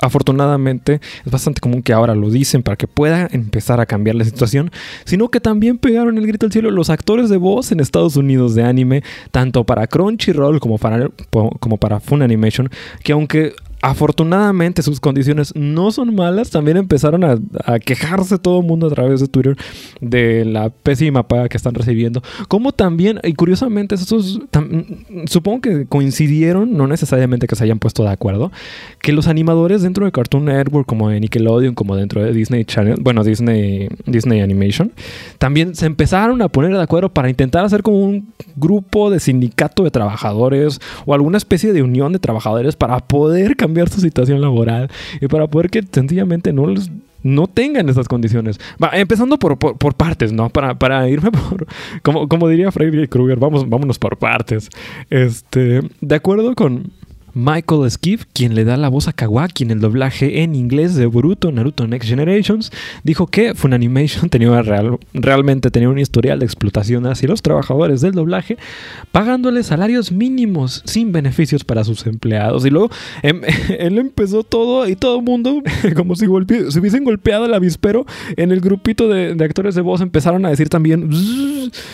afortunadamente 0.00 1.00
es 1.24 1.32
bastante 1.32 1.60
común 1.60 1.82
que 1.82 1.92
ahora 1.92 2.14
lo 2.14 2.30
dicen 2.30 2.62
para 2.62 2.76
que 2.76 2.86
pueda 2.86 3.28
empezar 3.32 3.80
a 3.80 3.86
cambiar 3.86 4.16
la 4.16 4.24
situación, 4.24 4.70
sino 5.04 5.27
que 5.30 5.40
también 5.40 5.78
pegaron 5.78 6.18
el 6.18 6.26
grito 6.26 6.46
al 6.46 6.52
cielo 6.52 6.70
los 6.70 6.90
actores 6.90 7.28
de 7.28 7.36
voz 7.36 7.72
en 7.72 7.80
Estados 7.80 8.16
Unidos 8.16 8.54
de 8.54 8.62
anime, 8.64 9.02
tanto 9.30 9.64
para 9.64 9.86
Crunchyroll 9.86 10.60
como 10.60 10.78
para, 10.78 11.08
como 11.30 11.76
para 11.76 12.00
Funimation, 12.00 12.70
que 13.02 13.12
aunque 13.12 13.54
afortunadamente 13.80 14.82
sus 14.82 15.00
condiciones 15.00 15.54
no 15.54 15.92
son 15.92 16.14
malas. 16.14 16.50
También 16.50 16.76
empezaron 16.76 17.24
a, 17.24 17.38
quejarse 17.78 18.38
todo 18.38 18.60
el 18.60 18.66
mundo 18.66 18.86
a 18.86 18.90
través 18.90 19.20
de 19.20 19.28
Twitter 19.28 19.56
de 20.00 20.44
la 20.44 20.70
pésima 20.70 21.26
paga 21.28 21.48
que 21.48 21.56
están 21.56 21.74
recibiendo. 21.74 22.22
Como 22.48 22.72
también, 22.72 23.20
y 23.22 23.34
curiosamente, 23.34 23.94
estos 23.94 24.40
supongo 25.26 25.60
que 25.60 25.86
coincidieron, 25.86 26.76
no 26.76 26.86
necesariamente 26.86 27.46
que 27.46 27.56
se 27.56 27.64
hayan 27.64 27.78
puesto 27.78 28.02
de 28.02 28.10
acuerdo, 28.10 28.50
que 29.00 29.12
los 29.12 29.28
animadores 29.28 29.82
dentro 29.82 30.04
de 30.04 30.12
Cartoon 30.12 30.46
Network, 30.46 30.86
como 30.86 31.08
de 31.08 31.20
Nickelodeon, 31.20 31.74
como 31.74 31.96
dentro 31.96 32.22
de 32.22 32.32
Disney 32.32 32.64
Channel, 32.64 32.96
bueno, 33.00 33.22
Disney, 33.24 33.88
Disney 34.06 34.40
Animation, 34.40 34.92
también 35.38 35.74
se 35.74 35.86
empezaron 35.86 36.42
a 36.42 36.48
poner 36.48 36.72
de 36.72 36.82
acuerdo 36.82 37.10
para 37.10 37.30
intentar 37.30 37.64
hacer 37.64 37.82
como 37.82 38.00
un 38.00 38.32
grupo 38.56 39.10
de 39.10 39.20
sindicato 39.20 39.84
de 39.84 39.90
trabajadores 39.90 40.80
o 41.06 41.14
alguna 41.14 41.38
especie 41.38 41.72
de 41.72 41.82
unión 41.82 42.12
de 42.12 42.18
trabajadores 42.18 42.76
para 42.76 42.98
poder 42.98 43.56
cambiar 43.56 43.67
su 43.88 44.00
situación 44.00 44.40
laboral 44.40 44.90
y 45.20 45.26
para 45.28 45.46
poder 45.46 45.70
que 45.70 45.82
sencillamente 45.90 46.52
no 46.52 46.66
no 47.22 47.46
tengan 47.48 47.88
esas 47.88 48.06
condiciones. 48.08 48.60
Va, 48.82 48.90
empezando 48.94 49.38
por, 49.38 49.58
por, 49.58 49.94
partes, 49.94 50.32
¿no? 50.32 50.50
Para, 50.50 50.78
para, 50.78 51.08
irme 51.08 51.30
por, 51.32 51.66
como, 52.02 52.28
como 52.28 52.48
diría 52.48 52.70
Freddy 52.70 53.08
Krueger, 53.08 53.38
vamos, 53.38 53.68
vámonos 53.68 53.98
por 53.98 54.16
partes. 54.18 54.68
Este, 55.10 55.80
de 56.00 56.14
acuerdo 56.14 56.54
con, 56.54 56.92
Michael 57.38 57.88
Skiff, 57.88 58.24
quien 58.32 58.56
le 58.56 58.64
da 58.64 58.76
la 58.76 58.88
voz 58.88 59.06
a 59.06 59.12
Kawaki 59.12 59.62
en 59.62 59.70
el 59.70 59.78
doblaje 59.78 60.42
en 60.42 60.56
inglés 60.56 60.96
de 60.96 61.06
Boruto 61.06 61.52
Naruto 61.52 61.86
Next 61.86 62.08
Generations, 62.08 62.72
dijo 63.04 63.28
que 63.28 63.54
Funimation 63.54 64.28
tenía 64.28 64.60
real, 64.60 64.98
realmente 65.14 65.70
tenía 65.70 65.88
un 65.88 66.00
historial 66.00 66.40
de 66.40 66.46
explotación 66.46 67.06
hacia 67.06 67.28
los 67.28 67.40
trabajadores 67.40 68.00
del 68.00 68.10
doblaje, 68.10 68.58
pagándoles 69.12 69.66
salarios 69.66 70.10
mínimos 70.10 70.82
sin 70.84 71.12
beneficios 71.12 71.62
para 71.62 71.84
sus 71.84 72.06
empleados. 72.06 72.66
Y 72.66 72.70
luego 72.70 72.90
em, 73.22 73.42
él 73.78 73.98
empezó 73.98 74.42
todo 74.42 74.88
y 74.88 74.96
todo 74.96 75.18
el 75.18 75.22
mundo, 75.22 75.62
como 75.94 76.16
si 76.16 76.26
se 76.26 76.80
hubiesen 76.80 77.04
golpeado 77.04 77.46
el 77.46 77.54
avispero, 77.54 78.04
en 78.36 78.50
el 78.50 78.60
grupito 78.60 79.08
de, 79.08 79.36
actores 79.44 79.76
de 79.76 79.82
voz 79.82 80.00
empezaron 80.00 80.44
a 80.44 80.50
decir 80.50 80.68
también 80.68 81.08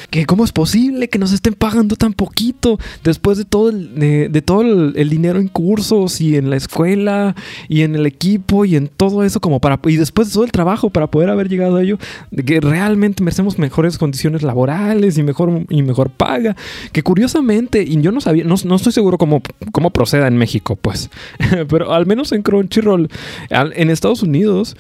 que 0.09 0.25
cómo 0.25 0.45
es 0.45 0.53
posible 0.53 1.09
que 1.09 1.19
nos 1.19 1.33
estén 1.33 1.53
pagando 1.53 1.97
tan 1.97 2.15
poquito 2.15 2.79
después 3.05 3.37
de 3.37 3.45
todo 3.45 3.71
de, 3.71 4.43
todo 4.43 4.63
el 4.63 5.11
dinero 5.11 5.34
en 5.39 5.49
cursos 5.49 6.21
y 6.21 6.37
en 6.37 6.51
la 6.51 6.57
escuela 6.57 7.35
y 7.69 7.83
en 7.83 7.95
el 7.95 8.07
equipo 8.07 8.65
y 8.65 8.77
en 8.77 8.89
todo 8.89 9.25
eso 9.25 9.41
como 9.41 9.61
para 9.61 9.79
y 9.87 9.97
después 9.97 10.29
de 10.29 10.35
todo 10.35 10.45
el 10.45 10.53
trabajo 10.53 10.91
para 10.91 11.07
poder 11.09 11.31
haber 11.31 11.49
llegado 11.49 11.77
a 11.77 11.83
ello 11.83 11.99
de 12.31 12.45
que 12.45 12.61
realmente 12.61 13.23
merecemos 13.23 13.59
mejores 13.59 13.99
condiciones 13.99 14.43
laborales 14.43 15.19
y 15.19 15.23
mejor 15.23 15.67
y 15.69 15.83
mejor 15.83 16.11
paga. 16.11 16.57
Que 16.93 17.03
curiosamente 17.03 17.83
y 17.83 18.01
yo 18.01 18.13
no 18.13 18.21
sabía 18.21 18.45
no, 18.45 18.55
estoy 18.55 18.93
seguro 18.93 19.19
cómo, 19.19 19.43
cómo 19.73 19.91
proceda 19.91 20.27
en 20.27 20.37
México 20.37 20.77
pues 20.77 21.11
pero 21.69 21.93
al 21.93 22.07
menos 22.07 22.33
en 22.33 22.43
Crunchyroll 22.43 23.09
en 23.51 23.91
Estados 23.91 24.23
Unidos 24.23 24.77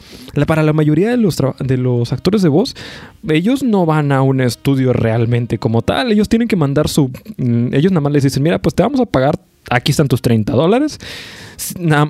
para 0.47 0.63
la 0.63 0.73
mayoría 0.73 1.11
de 1.11 1.17
los 1.17 1.37
de 1.61 1.77
los 1.77 2.13
actores 2.13 2.43
de 2.43 2.49
voz 2.49 2.75
ellos 3.29 3.63
no 3.63 3.87
van 3.87 4.13
a 4.13 4.23
un 4.23 4.41
estudio 4.41 4.93
realmente 4.93 5.59
como 5.59 5.83
tal. 5.83 6.13
Ellos 6.13 6.29
tienen 6.29 6.49
que 6.49 6.57
mandar 6.57 6.89
su 6.89 7.11
mm, 7.37 7.75
ellos 7.75 7.93
nada 7.93 8.03
más 8.03 8.13
les 8.13 8.23
dicen 8.23 8.43
mira 8.43 8.61
pues 8.61 8.75
te 8.75 8.83
vamos 8.83 9.01
a 9.01 9.07
pagar 9.07 9.39
aquí 9.71 9.93
están 9.93 10.09
tus 10.09 10.23
30 10.23 10.53
dólares. 10.53 10.99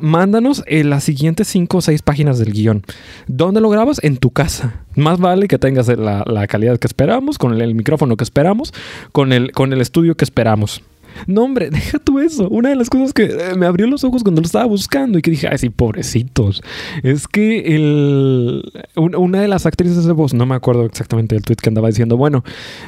mándanos 0.00 0.62
en 0.66 0.90
las 0.90 1.04
siguientes 1.04 1.49
5 1.49 1.78
o 1.78 1.80
6 1.80 2.02
páginas 2.02 2.38
del 2.38 2.52
guion. 2.52 2.82
¿Dónde 3.26 3.61
lo 3.61 3.70
grabas? 3.70 4.02
En 4.02 4.16
tu 4.16 4.30
casa. 4.30 4.84
Más 4.94 5.18
vale 5.18 5.49
que 5.49 5.58
tengas 5.58 5.88
la, 5.88 6.46
calidad 6.49 6.78
que 6.78 6.87
esperamos, 6.87 7.38
con 7.38 7.61
el, 7.61 7.75
micrófono 7.75 8.16
que 8.16 8.25
esperamos, 8.25 8.73
con 9.12 9.32
el, 9.32 9.52
con 9.52 9.73
el 9.73 9.80
estudio 9.80 10.16
que 10.16 10.25
esperamos. 10.25 10.82
No, 11.26 11.44
hombre, 11.44 11.71
deja 11.73 11.99
tú 11.99 12.18
eso. 12.18 12.49
Una 12.49 12.71
de 12.71 12.76
las 12.76 12.90
cosas 12.90 13.12
que 13.12 13.25
eh, 13.25 13.54
me 13.56 13.66
abrió 13.66 13.87
los 13.87 14.04
ojos 14.04 14.23
cuando 14.23 14.40
lo 14.40 14.47
estaba 14.47 14.64
buscando 14.64 15.18
y 15.18 15.23
que 15.23 15.30
dije, 15.30 15.49
ay, 15.49 15.59
sí, 15.59 15.71
pobrecitos. 15.71 16.62
Es 17.02 17.28
que 17.28 17.75
el, 17.75 18.73
una 18.97 19.40
de 19.40 19.49
las 19.49 19.66
actrices 19.66 20.04
de 20.04 20.12
voz, 20.12 20.35
no 20.35 20.47
me 20.47 20.54
acuerdo 20.54 20.85
exactamente 20.85 21.35
del 21.35 21.44
tweet 21.44 21.56
que 21.56 21.68
andaba 21.68 21.88
diciendo, 21.88 22.16
bueno, 22.16 22.44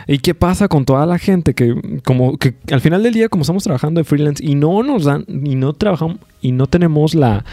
¿y 0.06 0.18
qué 0.18 0.34
pasa 0.34 0.68
con 0.68 0.84
toda 0.84 1.06
la 1.06 1.18
gente 1.18 1.54
que, 1.54 2.00
como 2.04 2.36
que 2.38 2.54
al 2.70 2.80
final 2.80 3.02
del 3.02 3.14
día, 3.14 3.28
como 3.28 3.42
estamos 3.42 3.64
trabajando 3.64 4.00
de 4.00 4.04
freelance 4.04 4.44
y 4.44 4.54
no 4.54 4.82
nos 4.82 5.04
dan, 5.04 5.24
y 5.28 5.54
no 5.54 5.72
trabajamos, 5.72 6.18
y 6.40 6.52
no 6.52 6.66
tenemos 6.66 7.14
la, 7.14 7.44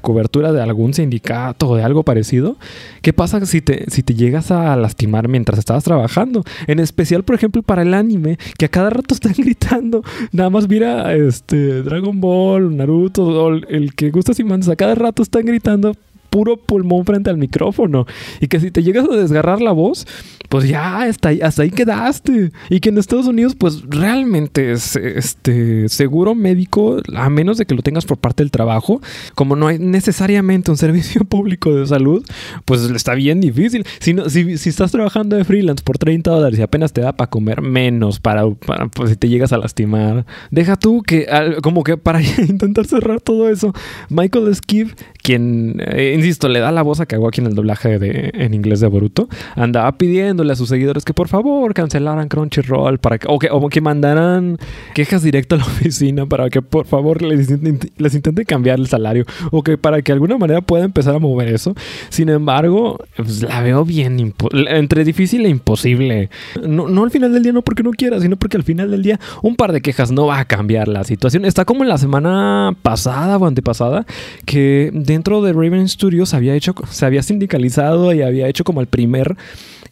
cobertura 0.00 0.52
de 0.52 0.62
algún 0.62 0.94
sindicato 0.94 1.68
o 1.68 1.76
de 1.76 1.82
algo 1.82 2.02
parecido, 2.02 2.56
¿qué 3.02 3.12
pasa 3.12 3.44
si 3.46 3.60
te, 3.60 3.90
si 3.90 4.02
te 4.02 4.14
llegas 4.14 4.50
a 4.50 4.74
lastimar 4.76 5.28
mientras 5.28 5.58
estabas 5.58 5.84
trabajando? 5.84 6.44
En 6.66 6.78
especial, 6.78 7.24
por 7.24 7.34
ejemplo, 7.34 7.62
para 7.62 7.82
el 7.82 7.94
anime, 7.94 8.38
que 8.56 8.66
a 8.66 8.68
cada 8.68 8.90
rato 8.90 9.14
están 9.14 9.34
gritando, 9.36 10.02
nada 10.32 10.50
más 10.50 10.68
mira 10.68 11.14
este, 11.14 11.82
Dragon 11.82 12.20
Ball, 12.20 12.76
Naruto, 12.76 13.48
el 13.48 13.94
que 13.94 14.10
gusta 14.10 14.32
mandas 14.44 14.68
a 14.68 14.76
cada 14.76 14.94
rato 14.94 15.22
están 15.22 15.44
gritando 15.44 15.94
puro 16.30 16.56
pulmón 16.56 17.04
frente 17.04 17.30
al 17.30 17.38
micrófono. 17.38 18.06
Y 18.40 18.48
que 18.48 18.60
si 18.60 18.70
te 18.70 18.82
llegas 18.82 19.08
a 19.08 19.16
desgarrar 19.16 19.60
la 19.60 19.72
voz, 19.72 20.06
pues 20.48 20.68
ya 20.68 21.02
hasta 21.02 21.30
ahí, 21.30 21.40
hasta 21.40 21.62
ahí 21.62 21.70
quedaste. 21.70 22.52
Y 22.70 22.80
que 22.80 22.88
en 22.88 22.98
Estados 22.98 23.26
Unidos, 23.26 23.54
pues 23.56 23.82
realmente 23.88 24.72
es 24.72 24.96
este 24.96 25.88
seguro 25.88 26.34
médico, 26.34 27.00
a 27.14 27.28
menos 27.30 27.58
de 27.58 27.66
que 27.66 27.74
lo 27.74 27.82
tengas 27.82 28.06
por 28.06 28.18
parte 28.18 28.42
del 28.42 28.50
trabajo, 28.50 29.00
como 29.34 29.56
no 29.56 29.68
hay 29.68 29.78
necesariamente 29.78 30.70
un 30.70 30.76
servicio 30.78 31.24
público 31.24 31.74
de 31.74 31.86
salud, 31.86 32.24
pues 32.64 32.82
está 32.82 33.14
bien 33.14 33.40
difícil. 33.40 33.84
Si, 34.00 34.14
si, 34.28 34.68
estás 34.68 34.92
trabajando 34.92 35.36
de 35.36 35.44
freelance 35.44 35.82
por 35.82 35.98
30 35.98 36.30
dólares 36.30 36.58
y 36.58 36.62
apenas 36.62 36.92
te 36.92 37.00
da 37.00 37.12
para 37.12 37.30
comer 37.30 37.62
menos, 37.62 38.20
para, 38.20 38.48
pues, 38.48 39.10
si 39.10 39.16
te 39.16 39.28
llegas 39.28 39.52
a 39.52 39.58
lastimar, 39.58 40.26
deja 40.50 40.76
tú 40.76 41.02
que, 41.02 41.26
como 41.62 41.84
que 41.84 41.96
para 41.96 42.20
intentar 42.48 42.86
cerrar 42.86 43.20
todo 43.20 43.48
eso, 43.48 43.72
Michael 44.08 44.54
Skiff, 44.54 44.94
quien, 45.22 45.82
eh, 45.84 46.14
insisto, 46.16 46.48
le 46.48 46.60
da 46.60 46.72
la 46.72 46.82
voz 46.82 47.00
a 47.00 47.06
Kawaki 47.06 47.40
en 47.40 47.48
el 47.48 47.54
doblaje 47.54 47.98
de, 47.98 48.30
en 48.34 48.54
inglés 48.54 48.80
de 48.80 48.86
Boruto, 48.86 49.28
andaba 49.56 49.98
a 50.42 50.56
sus 50.56 50.68
seguidores 50.68 51.04
que 51.04 51.12
por 51.12 51.28
favor 51.28 51.74
cancelaran 51.74 52.28
Crunchyroll 52.28 52.98
para 52.98 53.18
que, 53.18 53.28
o, 53.28 53.68
que, 53.68 53.80
mandaran 53.80 54.58
quejas 54.94 55.22
directo 55.22 55.56
a 55.56 55.58
la 55.58 55.64
oficina 55.66 56.26
para 56.26 56.48
que 56.48 56.62
por 56.62 56.86
favor 56.86 57.22
les, 57.22 57.50
les 57.50 58.14
intenten 58.14 58.44
cambiar 58.44 58.78
el 58.78 58.86
salario 58.86 59.24
o 59.50 59.62
que 59.62 59.76
para 59.76 60.00
que 60.00 60.12
de 60.12 60.14
alguna 60.14 60.38
manera 60.38 60.60
pueda 60.60 60.84
empezar 60.84 61.14
a 61.14 61.18
mover 61.18 61.48
eso. 61.48 61.74
Sin 62.08 62.28
embargo, 62.28 62.98
pues, 63.16 63.42
la 63.42 63.60
veo 63.60 63.84
bien 63.84 64.34
entre 64.52 65.04
difícil 65.04 65.44
e 65.44 65.48
imposible. 65.48 66.30
No, 66.66 66.88
no 66.88 67.04
al 67.04 67.10
final 67.10 67.32
del 67.32 67.42
día, 67.42 67.52
no 67.52 67.62
porque 67.62 67.82
no 67.82 67.90
quiera, 67.90 68.20
sino 68.20 68.36
porque 68.36 68.56
al 68.56 68.64
final 68.64 68.90
del 68.90 69.02
día 69.02 69.20
un 69.42 69.56
par 69.56 69.72
de 69.72 69.80
quejas 69.80 70.10
no 70.10 70.26
va 70.26 70.40
a 70.40 70.44
cambiar 70.46 70.88
la 70.88 71.04
situación. 71.04 71.44
Está 71.44 71.64
como 71.64 71.82
en 71.82 71.88
la 71.88 71.98
semana 71.98 72.74
pasada 72.82 73.36
o 73.36 73.46
antepasada 73.46 74.06
que 74.46 74.90
de 74.94 75.18
dentro 75.18 75.42
de 75.42 75.52
Raven 75.52 75.88
Studios 75.88 76.32
había 76.32 76.54
hecho, 76.54 76.76
se 76.88 77.04
había 77.04 77.24
sindicalizado 77.24 78.12
y 78.12 78.22
había 78.22 78.46
hecho 78.46 78.62
como 78.62 78.80
el 78.80 78.86
primer 78.86 79.36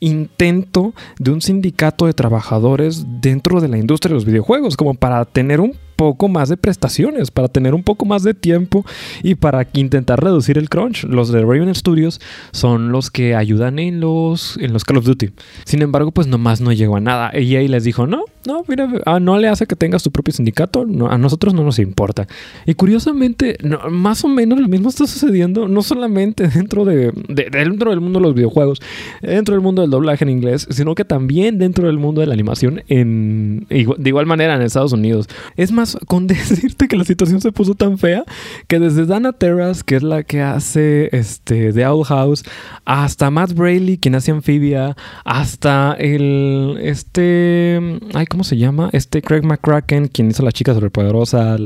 intento 0.01 0.93
de 1.19 1.31
un 1.31 1.41
sindicato 1.43 2.07
de 2.07 2.13
trabajadores 2.13 3.05
dentro 3.21 3.61
de 3.61 3.69
la 3.69 3.79
industria 3.79 4.11
de 4.11 4.15
los 4.15 4.25
videojuegos, 4.25 4.77
como 4.77 4.95
para 4.95 5.25
tener 5.25 5.61
un 5.61 5.75
poco 5.97 6.29
más 6.29 6.49
de 6.49 6.57
prestaciones, 6.57 7.31
para 7.31 7.49
tener 7.49 7.75
un 7.75 7.83
poco 7.83 8.05
más 8.05 8.23
de 8.23 8.35
tiempo 8.35 8.85
y 9.23 9.35
para 9.35 9.67
intentar 9.73 10.23
reducir 10.23 10.59
el 10.59 10.69
crunch. 10.69 11.05
Los 11.05 11.33
de 11.33 11.41
Raven 11.41 11.75
Studios 11.75 12.21
son 12.53 12.93
los 12.93 13.11
que 13.11 13.35
ayudan 13.35 13.79
en 13.79 14.01
los, 14.01 14.57
en 14.59 14.73
los 14.73 14.85
Call 14.85 14.99
of 14.99 15.05
Duty. 15.05 15.31
Sin 15.65 15.83
embargo, 15.83 16.13
pues 16.13 16.27
nomás 16.27 16.61
no 16.61 16.73
llegó 16.73 16.97
a 16.97 17.01
nada. 17.01 17.31
Ahí 17.33 17.69
les 17.69 17.85
dijo, 17.85 18.07
no, 18.07 18.25
no, 18.47 18.63
mira, 18.69 18.89
ah, 19.07 19.19
no 19.19 19.39
le 19.39 19.49
hace 19.49 19.67
que 19.67 19.77
tengas 19.77 20.03
tu 20.03 20.11
propio 20.11 20.33
sindicato, 20.33 20.87
a 21.09 21.19
nosotros 21.19 21.55
no 21.55 21.65
nos 21.65 21.79
importa. 21.79 22.27
Y 22.65 22.75
curiosamente, 22.75 23.57
más 23.91 24.25
o 24.25 24.29
menos 24.29 24.61
lo 24.61 24.69
mismo 24.69 24.89
está 24.89 25.07
sucediendo, 25.07 25.69
no 25.69 25.83
solamente 25.83 26.49
dentro, 26.55 26.85
de, 26.85 27.13
dentro 27.29 27.91
del 27.91 28.01
mundo 28.01 28.21
de 28.21 28.27
los 28.27 28.35
videojuegos, 28.35 28.81
dentro 29.23 29.55
del 29.55 29.63
mundo 29.63 29.83
del 29.83 29.91
doblaje 29.91 30.25
en 30.25 30.31
inglés, 30.31 30.67
sino 30.71 30.95
que 30.95 31.05
también 31.05 31.59
dentro 31.59 31.87
del 31.87 31.99
mundo 31.99 32.21
de 32.21 32.27
la 32.27 32.35
animación 32.35 32.83
en, 32.89 33.67
de 33.69 34.09
igual 34.09 34.27
manera 34.27 34.55
en 34.55 34.63
Estados 34.63 34.93
Unidos. 34.93 35.29
Es 35.57 35.73
con 36.07 36.27
decirte 36.27 36.89
que 36.89 36.97
la 36.97 37.05
situación 37.05 37.41
se 37.41 37.53
puso 37.53 37.75
tan 37.75 37.99
fea 37.99 38.25
que 38.67 38.79
desde 38.79 39.07
Dana 39.07 39.33
Terras, 39.33 39.85
que 39.85 39.97
es 39.97 40.03
la 40.03 40.23
que 40.23 40.43
hace 40.43 41.09
este, 41.13 41.73
The 41.73 41.87
Owl 41.87 42.05
House, 42.05 42.45
hasta 42.85 43.31
Matt 43.31 43.53
Braley, 43.53 43.99
quien 43.99 44.15
hace 44.15 44.31
Amphibia, 44.31 44.97
hasta 45.25 45.95
el. 45.99 46.79
Este. 46.81 47.81
Ay, 48.15 48.27
¿cómo 48.27 48.45
se 48.45 48.57
llama? 48.57 48.91
Este 48.93 49.23
Craig 49.23 49.43
McCracken, 49.43 50.09
quien 50.09 50.31
hizo 50.31 50.43
La 50.43 50.53
Chica 50.53 50.75
Superpoderosa, 50.75 51.57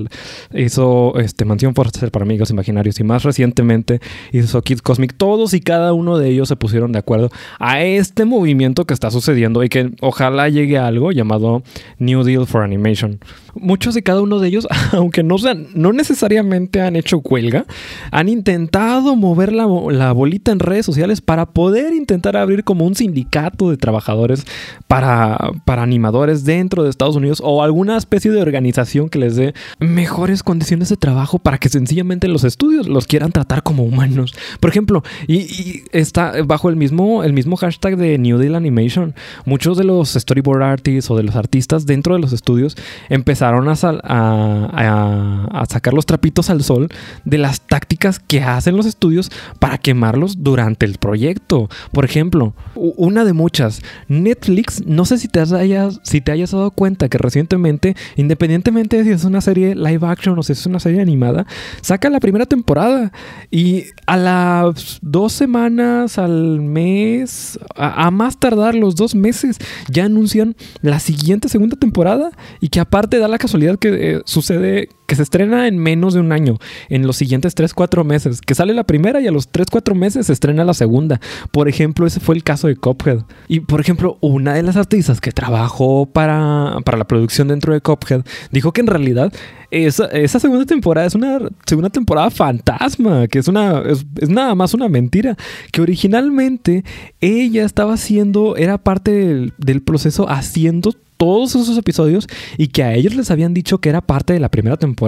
hizo 0.55 1.19
este, 1.19 1.45
Mansión 1.45 1.75
Forcer 1.75 2.11
para 2.11 2.25
Amigos 2.25 2.51
Imaginarios 2.51 2.99
y 3.01 3.05
más 3.05 3.23
recientemente 3.23 4.01
hizo 4.33 4.63
Kids 4.63 4.83
Cosmic. 4.83 5.15
Todos 5.17 5.55
y 5.55 5.61
cada 5.61 5.93
uno 5.93 6.19
de 6.19 6.29
ellos 6.29 6.49
se 6.49 6.57
pusieron 6.57 6.93
de 6.93 6.99
acuerdo 6.99 7.31
a 7.59 7.83
este 7.83 8.25
movimiento 8.25 8.87
que 8.87 8.95
está 8.95 9.11
sucediendo 9.11 9.63
y 9.63 9.69
que 9.69 9.93
ojalá 10.01 10.49
llegue 10.49 10.79
a 10.79 10.87
algo 10.87 11.13
llamado 11.13 11.63
New 11.99 12.23
Deal 12.25 12.47
for 12.47 12.63
Animation. 12.63 13.21
Muchos 13.55 13.95
de 13.95 14.03
cada 14.11 14.23
uno 14.23 14.41
de 14.41 14.49
ellos, 14.49 14.67
aunque 14.93 15.23
no, 15.23 15.39
sean, 15.39 15.69
no 15.73 15.93
necesariamente 15.93 16.81
han 16.81 16.97
hecho 16.97 17.19
huelga, 17.19 17.65
han 18.11 18.29
intentado 18.29 19.15
mover 19.15 19.53
la, 19.53 19.69
la, 19.91 20.11
bolita 20.11 20.51
en 20.51 20.59
redes 20.59 20.85
sociales 20.85 21.21
para 21.21 21.47
poder 21.47 21.95
intentar 21.95 22.37
abrir 22.37 22.65
como 22.65 22.85
un 22.85 22.97
sindicato 22.97 23.71
de 23.71 23.77
trabajadores 23.77 24.45
para, 24.89 25.39
para 25.65 25.85
animadores 25.85 26.45
de 26.45 26.57
dentro 26.57 26.83
de 26.83 26.91
Estados 26.91 27.15
Unidos 27.15 27.41
o 27.45 27.63
alguna 27.63 27.97
especie 27.97 28.33
de 28.33 28.43
organización 28.43 29.09
que 29.09 29.21
les 29.21 29.37
dé 29.37 29.55
mejores 29.79 30.43
condiciones 30.43 30.89
de 30.89 30.97
trabajo 30.97 31.39
para 31.39 31.59
que 31.59 31.69
sencillamente 31.69 32.27
los 32.27 32.43
estudios 32.43 32.89
los 32.89 33.07
quieran 33.07 33.31
tratar 33.31 33.63
como 33.63 33.85
humanos. 33.85 34.35
Por 34.59 34.71
ejemplo, 34.71 35.05
y, 35.29 35.85
está 35.93 36.43
bajo 36.43 36.69
el 36.69 36.75
mismo, 36.75 37.23
el 37.23 37.33
mismo 37.33 37.55
hashtag 37.55 37.97
de 37.97 38.19
New 38.19 38.39
Deal 38.39 38.57
Animation, 38.57 39.15
muchos 39.45 39.79
de 39.79 39.85
los 39.85 40.15
storyboard 40.15 40.65
artists 40.65 41.13
o 41.13 41.17
de 41.17 41.23
los 41.23 41.37
artistas 41.37 41.87
dentro 41.87 42.15
de 42.15 42.21
los 42.21 42.33
estudios 42.33 42.77
empezaron 43.09 43.69
a, 43.69 43.77
a, 44.05 45.49
a 45.51 45.67
sacar 45.67 45.95
los 45.95 46.07
trapitos 46.07 46.51
al 46.51 46.63
sol 46.63 46.89
de 47.25 47.39
las 47.39 47.61
tácticas 47.61 48.19
que 48.19 48.43
hacen 48.43 48.77
los 48.77 48.87
estudios 48.87 49.31
para 49.59 49.79
quemarlos 49.79 50.43
durante 50.43 50.87
el 50.87 50.99
proyecto. 50.99 51.69
Por 51.93 52.05
ejemplo, 52.05 52.55
una 52.75 53.25
de 53.25 53.33
muchas, 53.33 53.83
Netflix, 54.09 54.85
no 54.87 55.05
sé 55.05 55.19
si 55.19 55.29
te, 55.29 55.41
hayas, 55.41 56.01
si 56.03 56.21
te 56.21 56.33
hayas 56.33 56.53
dado 56.53 56.71
cuenta 56.71 57.09
que 57.09 57.19
recientemente, 57.19 57.97
independientemente 58.17 58.99
de 58.99 59.05
si 59.05 59.11
es 59.11 59.25
una 59.25 59.41
serie 59.41 59.75
live 59.75 60.07
action 60.07 60.39
o 60.39 60.43
si 60.43 60.53
es 60.53 60.67
una 60.67 60.81
serie 60.81 61.01
animada, 61.01 61.47
saca 61.81 62.11
la 62.11 62.21
primera 62.21 62.47
temporada 62.47 63.13
y 63.51 63.85
a 64.07 64.17
las 64.17 64.99
dos 65.03 65.33
semanas, 65.33 66.19
al 66.19 66.61
mes, 66.61 67.59
a, 67.75 68.11
más 68.11 68.39
tardar 68.39 68.75
los 68.75 68.97
dos 68.97 69.15
meses, 69.15 69.59
ya 69.89 70.05
anuncian 70.05 70.57
la 70.83 71.01
siguiente 71.01 71.49
segunda 71.49 71.77
temporada 71.77 72.31
y 72.61 72.69
que 72.69 72.81
aparte 72.81 73.19
da 73.19 73.29
la 73.29 73.39
casualidad 73.39 73.79
que 73.79 73.90
eh, 73.95 74.23
sucede 74.25 74.89
que 75.11 75.17
se 75.17 75.25
estrena 75.25 75.67
en 75.67 75.77
menos 75.77 76.15
de 76.15 76.21
un 76.21 76.31
año, 76.31 76.59
en 76.89 77.05
los 77.05 77.17
siguientes 77.17 77.57
3-4 77.57 78.05
meses, 78.05 78.41
que 78.41 78.55
sale 78.55 78.75
la 78.75 78.85
primera 78.85 79.21
y 79.21 79.27
a 79.27 79.33
los 79.33 79.51
3-4 79.51 79.97
meses 79.97 80.27
se 80.27 80.33
estrena 80.33 80.65
la 80.65 80.73
segunda. 80.73 81.21
Por 81.51 81.69
ejemplo, 81.69 82.07
ese 82.07 82.21
fue 82.21 82.37
el 82.37 82.45
caso 82.45 82.69
de 82.69 82.77
Cophead. 82.77 83.25
Y 83.49 83.59
por 83.59 83.81
ejemplo, 83.81 84.19
una 84.21 84.55
de 84.55 84.63
las 84.63 84.77
artistas 84.77 85.21
que 85.21 85.33
trabajó 85.33 86.07
para, 86.07 86.77
para 86.85 86.97
la 86.97 87.09
producción 87.09 87.49
dentro 87.49 87.73
de 87.73 87.81
Cophead 87.81 88.23
dijo 88.53 88.71
que 88.73 88.83
en 88.83 88.87
realidad 88.87 89.33
esa, 89.73 90.39
segunda 90.39 90.65
temporada 90.65 91.09
es 91.09 91.17
una 91.17 91.41
segunda 91.67 91.91
temporada 91.91 92.31
fantasma, 92.31 93.27
que 93.27 93.41
es, 93.41 93.49
una, 93.49 93.81
es, 93.81 94.07
nada 94.29 94.55
más 94.55 94.75
una 94.75 94.89
mentira, 94.89 95.37
que 95.73 95.83
originalmente 95.83 96.85
ella 97.21 97.65
estaba 97.65 97.95
haciendo, 97.95 98.55
era 98.55 98.79
parte 98.79 99.53
del 99.59 99.83
proceso 99.83 100.31
haciendo 100.31 100.93
todos 101.21 101.55
esos 101.55 101.77
episodios 101.77 102.27
y 102.57 102.69
que 102.69 102.83
a 102.83 102.95
ellos 102.95 103.15
les 103.15 103.31
habían 103.31 103.53
dicho 103.53 103.77
que 103.77 103.91
era 103.91 104.01
parte 104.01 104.33
de 104.33 104.41
la 104.41 104.49
primera 104.49 104.79
temporada, 104.79 105.00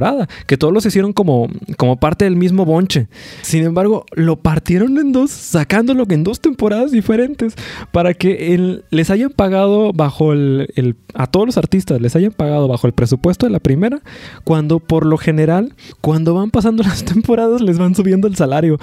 que 0.46 0.56
todos 0.56 0.72
los 0.72 0.86
hicieron 0.86 1.12
como, 1.12 1.48
como 1.76 1.96
parte 1.96 2.24
del 2.24 2.36
mismo 2.36 2.64
bonche. 2.64 3.08
Sin 3.42 3.64
embargo, 3.64 4.04
lo 4.12 4.36
partieron 4.36 4.98
en 4.98 5.12
dos, 5.12 5.30
sacándolo 5.30 6.04
en 6.08 6.24
dos 6.24 6.40
temporadas 6.40 6.90
diferentes 6.90 7.54
para 7.90 8.14
que 8.14 8.80
les 8.90 9.10
hayan 9.10 9.30
pagado 9.30 9.92
bajo 9.92 10.32
el, 10.32 10.96
a 11.14 11.26
todos 11.26 11.46
los 11.46 11.56
artistas 11.56 12.00
les 12.00 12.16
hayan 12.16 12.32
pagado 12.32 12.68
bajo 12.68 12.86
el 12.86 12.92
presupuesto 12.92 13.46
de 13.46 13.52
la 13.52 13.60
primera, 13.60 14.00
cuando 14.44 14.78
por 14.78 15.06
lo 15.06 15.18
general, 15.18 15.74
cuando 16.00 16.34
van 16.34 16.50
pasando 16.50 16.82
las 16.92 17.04
temporadas 17.04 17.60
les 17.60 17.78
van 17.78 17.94
subiendo 17.94 18.28
el 18.28 18.36
salario. 18.36 18.78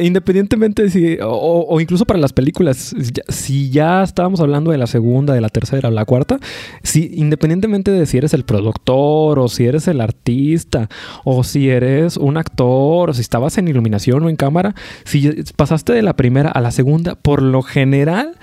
independientemente 0.00 0.82
de 0.82 0.90
si, 0.90 1.18
o, 1.22 1.66
o 1.68 1.80
incluso 1.80 2.04
para 2.04 2.20
las 2.20 2.32
películas, 2.32 2.94
si 3.28 3.70
ya 3.70 4.02
estábamos 4.02 4.40
hablando 4.40 4.70
de 4.70 4.78
la 4.78 4.86
segunda, 4.86 5.34
de 5.34 5.40
la 5.40 5.48
tercera 5.48 5.88
o 5.88 5.92
la 5.92 6.04
cuarta, 6.04 6.38
si, 6.82 7.10
independientemente 7.14 7.90
de 7.90 8.06
si 8.06 8.18
eres 8.18 8.34
el 8.34 8.44
productor 8.44 9.38
o 9.38 9.48
si 9.48 9.66
eres 9.66 9.88
el 9.88 10.00
artista 10.00 10.28
o 11.24 11.44
si 11.44 11.70
eres 11.70 12.16
un 12.16 12.36
actor 12.36 13.10
o 13.10 13.14
si 13.14 13.20
estabas 13.20 13.58
en 13.58 13.68
iluminación 13.68 14.22
o 14.22 14.28
en 14.28 14.36
cámara, 14.36 14.74
si 15.04 15.30
pasaste 15.56 15.92
de 15.92 16.02
la 16.02 16.16
primera 16.16 16.50
a 16.50 16.60
la 16.60 16.70
segunda, 16.70 17.14
por 17.16 17.42
lo 17.42 17.62
general 17.62 18.36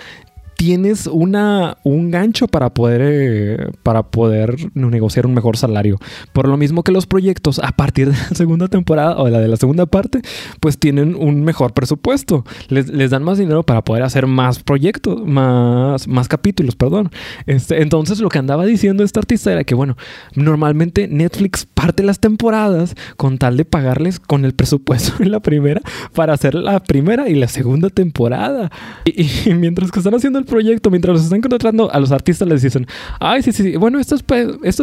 tienes 0.66 1.06
una, 1.06 1.78
un 1.84 2.10
gancho 2.10 2.48
para 2.48 2.74
poder, 2.74 3.02
eh, 3.04 3.68
para 3.84 4.02
poder 4.02 4.56
negociar 4.74 5.28
un 5.28 5.36
mejor 5.36 5.58
salario. 5.58 6.00
Por 6.34 6.48
lo 6.48 6.58
mismo 6.58 6.82
que 6.82 6.92
los 6.92 7.06
proyectos 7.06 7.60
a 7.60 7.72
partir 7.74 8.12
de 8.12 8.18
la 8.18 8.30
segunda 8.36 8.68
temporada 8.68 9.16
o 9.20 9.26
de 9.26 9.32
la 9.32 9.40
de 9.40 9.48
la 9.48 9.58
segunda 9.58 9.86
parte, 9.86 10.22
pues 10.60 10.80
tienen 10.80 11.14
un 11.14 11.44
mejor 11.44 11.74
presupuesto. 11.74 12.46
Les, 12.70 12.88
les 12.88 13.12
dan 13.12 13.22
más 13.22 13.38
dinero 13.38 13.62
para 13.62 13.84
poder 13.84 14.02
hacer 14.02 14.26
más 14.26 14.64
proyectos, 14.64 15.24
más, 15.24 16.08
más 16.08 16.28
capítulos, 16.28 16.76
perdón. 16.76 17.12
Este, 17.46 17.84
entonces 17.84 18.20
lo 18.20 18.30
que 18.30 18.40
andaba 18.40 18.66
diciendo 18.66 19.04
este 19.04 19.20
artista 19.20 19.52
era 19.52 19.66
que, 19.66 19.76
bueno, 19.76 19.98
normalmente 20.34 21.08
Netflix 21.08 21.68
parte 21.72 22.02
las 22.02 22.20
temporadas 22.20 22.96
con 23.18 23.38
tal 23.38 23.56
de 23.56 23.66
pagarles 23.66 24.20
con 24.20 24.46
el 24.46 24.56
presupuesto 24.56 25.14
en 25.22 25.30
la 25.30 25.42
primera 25.42 25.82
para 26.16 26.34
hacer 26.34 26.56
la 26.56 26.80
primera 26.80 27.30
y 27.30 27.36
la 27.36 27.50
segunda 27.50 27.92
temporada. 27.92 28.72
Y, 29.06 29.28
y 29.48 29.54
mientras 29.54 29.92
que 29.92 30.00
están 30.00 30.16
haciendo 30.16 30.40
el 30.40 30.46
proyecto, 30.56 30.90
mientras 30.90 31.16
los 31.16 31.24
están 31.26 31.42
contratando 31.42 31.92
a 31.92 32.00
los 32.00 32.14
artistas, 32.14 32.48
les 32.48 32.62
dicen, 32.62 32.88
ay, 33.20 33.42
sí, 33.42 33.52
sí, 33.52 33.76
bueno, 33.76 34.00
esto 34.00 34.16
es, 34.16 34.24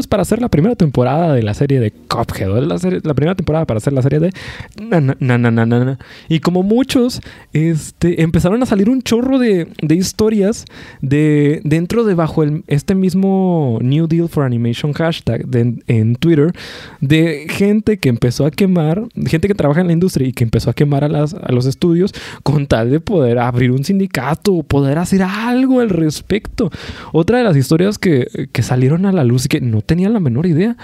para 0.06 0.22
hacer 0.22 0.42
la 0.42 0.50
primera 0.50 0.76
temporada 0.76 1.32
de 1.32 1.42
la 1.42 1.54
serie 1.54 1.80
de 1.80 1.90
Cuphead, 1.90 2.62
la, 2.62 2.76
la 3.02 3.14
primera 3.14 3.34
temporada 3.34 3.64
para 3.64 3.78
hacer 3.78 3.94
la 3.94 4.02
serie 4.02 4.20
de... 4.20 4.32
Na, 4.78 5.98
y 6.28 6.40
como 6.40 6.62
muchos, 6.62 7.22
este, 7.54 8.22
empezaron 8.22 8.62
a 8.62 8.66
salir 8.66 8.90
un 8.90 9.00
chorro 9.00 9.38
de, 9.38 9.68
de 9.80 9.94
historias 9.94 10.66
de, 11.00 11.62
dentro 11.64 12.04
de 12.04 12.14
bajo 12.14 12.42
el, 12.42 12.64
este 12.66 12.94
mismo 12.94 13.78
New 13.80 14.06
Deal 14.08 14.28
for 14.28 14.44
Animation 14.44 14.92
hashtag 14.92 15.46
en 15.86 16.16
Twitter, 16.16 16.52
de 17.00 17.46
gente 17.48 17.98
que 17.98 18.10
empezó 18.10 18.44
a 18.44 18.50
quemar, 18.50 19.04
gente 19.24 19.48
que 19.48 19.54
trabaja 19.54 19.80
en 19.80 19.86
la 19.86 19.94
industria 19.94 20.28
y 20.28 20.32
que 20.34 20.44
empezó 20.44 20.68
a 20.68 20.74
quemar 20.74 21.02
a, 21.04 21.08
las, 21.08 21.32
a 21.32 21.50
los 21.50 21.64
estudios 21.64 22.12
con 22.42 22.66
tal 22.66 22.90
de 22.90 23.00
poder 23.00 23.38
abrir 23.38 23.70
un 23.70 23.84
sindicato 23.84 24.52
o 24.52 24.62
poder 24.62 24.98
hacer 24.98 25.22
algo 25.22 25.51
algo 25.52 25.80
al 25.80 25.90
respecto. 25.90 26.70
Otra 27.12 27.38
de 27.38 27.44
las 27.44 27.56
historias 27.56 27.98
que, 27.98 28.26
salieron 28.62 29.06
a 29.06 29.12
la 29.12 29.24
luz 29.24 29.46
y 29.46 29.48
que 29.48 29.60
no 29.60 29.82
tenía 29.82 30.08
la 30.08 30.20
menor 30.20 30.46
idea 30.46 30.76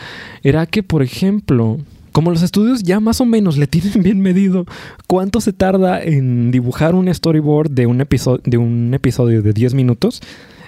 era 0.42 0.66
que, 0.66 0.82
por 0.82 1.02
ejemplo, 1.02 1.78
como 2.12 2.30
los 2.30 2.42
estudios 2.42 2.82
ya 2.82 3.00
más 3.00 3.20
o 3.20 3.24
menos 3.24 3.58
le 3.58 3.66
tienen 3.66 4.02
bien 4.02 4.20
medido 4.20 4.66
cuánto 5.06 5.40
se 5.40 5.52
tarda 5.52 6.02
en 6.02 6.50
dibujar 6.50 6.94
un 6.94 7.12
storyboard 7.12 7.70
de 7.70 7.86
un 7.86 8.00
episodio 8.00 8.42
de, 8.44 8.58
un 8.58 8.92
episodio 8.94 9.42
de 9.42 9.52
10 9.52 9.74
minutos, 9.74 10.20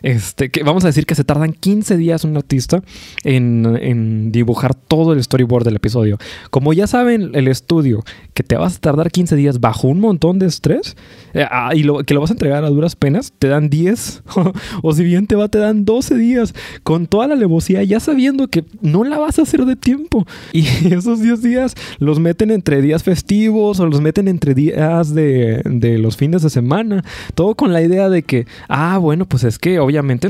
este, 0.03 0.51
que 0.51 0.63
vamos 0.63 0.85
a 0.85 0.89
decir 0.89 1.07
que 1.07 1.15
se 1.15 1.25
tardan 1.25 1.53
15 1.53 1.97
días 1.97 2.25
un 2.25 2.37
artista 2.37 2.83
en, 3.25 4.33
dibujar 4.33 4.75
todo 4.75 5.13
el 5.13 5.23
storyboard 5.23 5.65
del 5.65 5.77
episodio. 5.77 6.19
Como 6.51 6.73
ya 6.73 6.87
saben 6.87 7.31
el 7.35 7.49
estudio 7.49 8.03
que 8.35 8.43
te 8.43 8.57
vas 8.57 8.77
a 8.77 8.81
tardar 8.81 9.11
15 9.11 9.37
días 9.37 9.61
bajo 9.61 9.89
un 9.89 10.01
montón 10.01 10.39
de 10.39 10.47
estrés 10.47 10.97
eh, 11.35 11.47
ah, 11.51 11.73
y 11.75 11.83
lo, 11.83 11.99
que 12.05 12.15
lo 12.15 12.21
vas 12.21 12.31
a 12.31 12.35
entregar 12.35 12.65
a 12.65 12.71
duras 12.71 12.97
penas, 12.97 13.33
te 13.39 13.49
dan 13.49 13.71
10 13.71 14.23
o 14.83 14.93
si 14.93 15.05
bien 15.05 15.27
te 15.27 15.37
va, 15.37 15.49
te 15.49 15.59
dan 15.59 15.85
12 15.85 16.17
días 16.17 16.55
con 16.83 17.07
toda 17.07 17.27
la 17.27 17.35
alevosía, 17.35 17.83
ya 17.83 18.01
sabiendo 18.01 18.49
que 18.49 18.65
no 18.81 19.05
la 19.05 19.19
vas 19.19 19.39
a 19.39 19.43
hacer 19.43 19.65
de 19.65 19.77
tiempo. 19.77 20.27
Y 20.53 20.93
esos 20.93 21.21
10 21.21 21.43
días 21.43 21.75
los 21.99 22.19
meten 22.19 22.51
entre 22.51 22.83
días 22.83 23.03
festivos 23.03 23.81
o 23.81 23.87
los 23.87 24.01
meten 24.01 24.29
entre 24.29 24.55
días 24.55 25.15
de, 25.15 25.63
los 25.99 26.17
fines 26.17 26.43
de 26.43 26.51
semana. 26.51 27.05
Todo 27.35 27.55
con 27.55 27.73
la 27.73 27.83
idea 27.83 28.09
de 28.09 28.23
que, 28.23 28.47
ah, 28.69 28.99
bueno, 28.99 29.27
pues 29.27 29.45
es 29.45 29.59
que 29.59 29.79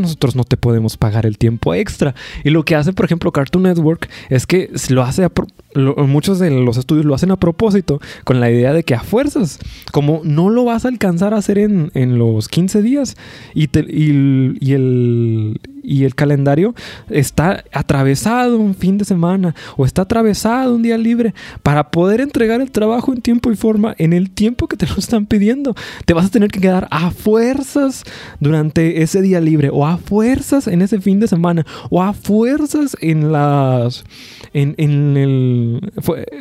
nosotros 0.01 0.37
no 0.37 0.45
te 0.45 0.57
podemos 0.57 0.97
pagar 0.97 1.27
el 1.27 1.39
tiempo 1.39 1.75
extra. 1.75 2.15
Y 2.45 2.51
lo 2.51 2.65
que 2.65 2.77
hace, 2.77 2.93
por 2.93 3.05
ejemplo, 3.05 3.33
Cartoon 3.33 3.65
Network 3.65 4.09
es 4.29 4.47
que 4.47 4.71
lo 4.91 5.03
hace 5.03 5.25
a 5.25 5.31
muchos 5.75 6.39
de 6.39 6.51
los 6.51 6.77
estudios 6.77 7.07
lo 7.07 7.15
hacen 7.15 7.31
a 7.31 7.37
propósito 7.37 8.01
con 8.25 8.41
la 8.41 8.51
idea 8.51 8.73
de 8.73 8.83
que 8.83 8.95
a 8.95 9.01
fuerzas, 9.01 9.59
como 9.93 10.21
no 10.25 10.51
lo 10.51 10.65
vas 10.65 10.85
a 10.85 10.89
alcanzar 10.89 11.35
a 11.35 11.39
hacer 11.39 11.59
en, 11.59 11.91
en 11.95 12.19
los 12.19 12.49
15 12.49 12.83
días 12.83 13.17
y, 13.55 13.69
y, 13.89 14.73
el, 14.73 15.61
y 15.83 16.05
el 16.05 16.15
calendario 16.15 16.75
está 17.09 17.65
atravesado 17.73 18.59
un 18.59 18.75
fin 18.75 18.99
de 18.99 19.05
semana 19.05 19.55
o 19.77 19.85
está 19.85 20.03
atravesado 20.03 20.75
un 20.75 20.83
día 20.83 20.99
libre 20.99 21.35
para 21.63 21.91
poder 21.91 22.21
entregar 22.21 22.61
el 22.61 22.71
trabajo 22.71 23.13
en 23.13 23.23
tiempo 23.23 23.53
y 23.53 23.57
forma 23.57 23.95
en 23.99 24.13
el 24.13 24.31
tiempo 24.31 24.67
que 24.67 24.77
te 24.77 24.87
lo 24.87 24.97
están 24.97 25.27
pidiendo. 25.27 25.75
Te 26.05 26.15
vas 26.15 26.27
a 26.27 26.31
tener 26.31 26.51
que 26.51 26.61
quedar 26.61 26.89
a 26.91 27.11
fuerzas 27.11 28.05
durante 28.41 29.03
ese 29.03 29.23
día 29.23 29.41
libre 29.41 29.71
o 29.73 29.87
a 29.87 29.99
fuerzas 29.99 30.67
en 30.67 30.83
ese 30.83 31.01
fin 31.01 31.21
de 31.21 31.29
semana 31.29 31.65
o 31.91 32.03
a 32.03 32.13
fuerzas 32.13 32.97
en 33.01 33.33
las 33.33 34.05
en, 34.53 34.75
en 34.79 35.17
el 35.17 35.60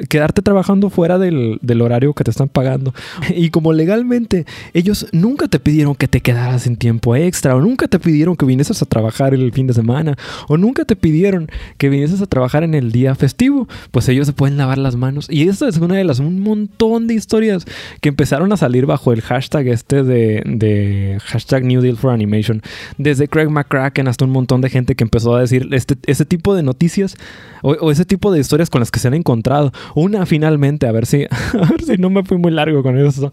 quedarte 0.10 0.42
trabajando 0.42 0.90
fuera 0.90 1.18
del, 1.18 1.60
del 1.62 1.82
horario 1.82 2.14
que 2.14 2.24
te 2.24 2.32
están 2.32 2.50
pagando. 2.50 2.94
Y 3.40 3.52
como 3.52 3.74
legalmente 3.74 4.46
ellos 4.74 5.08
nunca 5.12 5.48
te 5.48 5.60
pidieron 5.60 5.96
que 5.96 6.08
te 6.08 6.22
quedaras 6.22 6.68
en 6.68 6.76
tiempo 6.76 7.16
extra 7.16 7.56
o 7.56 7.62
nunca 7.62 7.88
te 7.88 8.00
pidieron 8.00 8.36
que 8.36 8.46
vinieses 8.46 8.82
a 8.82 8.86
trabajar 8.86 9.34
el 9.34 9.52
fin 9.54 9.68
de 9.68 9.74
semana 9.74 10.18
o 10.48 10.58
nunca 10.58 10.84
te 10.84 10.96
pidieron 10.96 11.48
que 11.78 11.90
vinieses 11.90 12.22
a 12.22 12.26
trabajar 12.26 12.64
en 12.64 12.74
el 12.74 12.92
día 12.92 13.16
festivo, 13.16 13.68
pues 13.92 14.10
ellos 14.10 14.28
se 14.28 14.34
pueden 14.34 14.58
lavar 14.58 14.78
las 14.78 14.96
manos. 14.96 15.28
Y 15.30 15.48
esta 15.48 15.68
es 15.68 15.78
una 15.78 15.96
de 15.96 16.04
las 16.04 16.20
un 16.20 16.42
montón 16.42 17.08
de 17.08 17.14
historias 17.14 17.66
que 18.02 18.10
empezaron 18.10 18.52
a 18.52 18.58
salir 18.58 18.86
bajo 18.86 19.14
el 19.14 19.22
hashtag 19.22 19.68
este 19.68 20.04
de, 20.04 20.44
de 20.46 21.18
hashtag 21.24 21.64
New 21.66 21.82
Deal 21.82 21.98
for 21.98 22.12
Animation. 22.12 22.62
Desde 22.98 23.28
Craig 23.28 23.50
McCracken 23.50 24.08
hasta 24.08 24.26
un 24.26 24.32
montón 24.32 24.62
de 24.62 24.70
gente 24.70 24.96
que 24.96 25.04
empezó 25.04 25.36
a 25.36 25.42
decir 25.42 25.68
este, 25.72 25.96
ese 26.06 26.26
tipo 26.26 26.56
de 26.56 26.64
noticias 26.64 27.16
o, 27.62 27.92
ese 27.92 28.06
tipo 28.06 28.32
de 28.32 28.40
historias 28.40 28.70
con 28.70 28.80
las 28.80 28.92
que 28.92 29.00
se 29.00 29.09
han 29.10 29.14
encontrado. 29.14 29.72
Una 29.96 30.26
finalmente, 30.26 30.88
a 30.88 30.92
ver 30.92 31.06
si, 31.06 31.24
a 31.54 31.70
ver 31.70 31.84
si 31.84 31.98
no 31.98 32.10
me 32.10 32.24
fui 32.24 32.38
muy 32.38 32.52
largo 32.52 32.82
con 32.84 32.98
eso. 32.98 33.32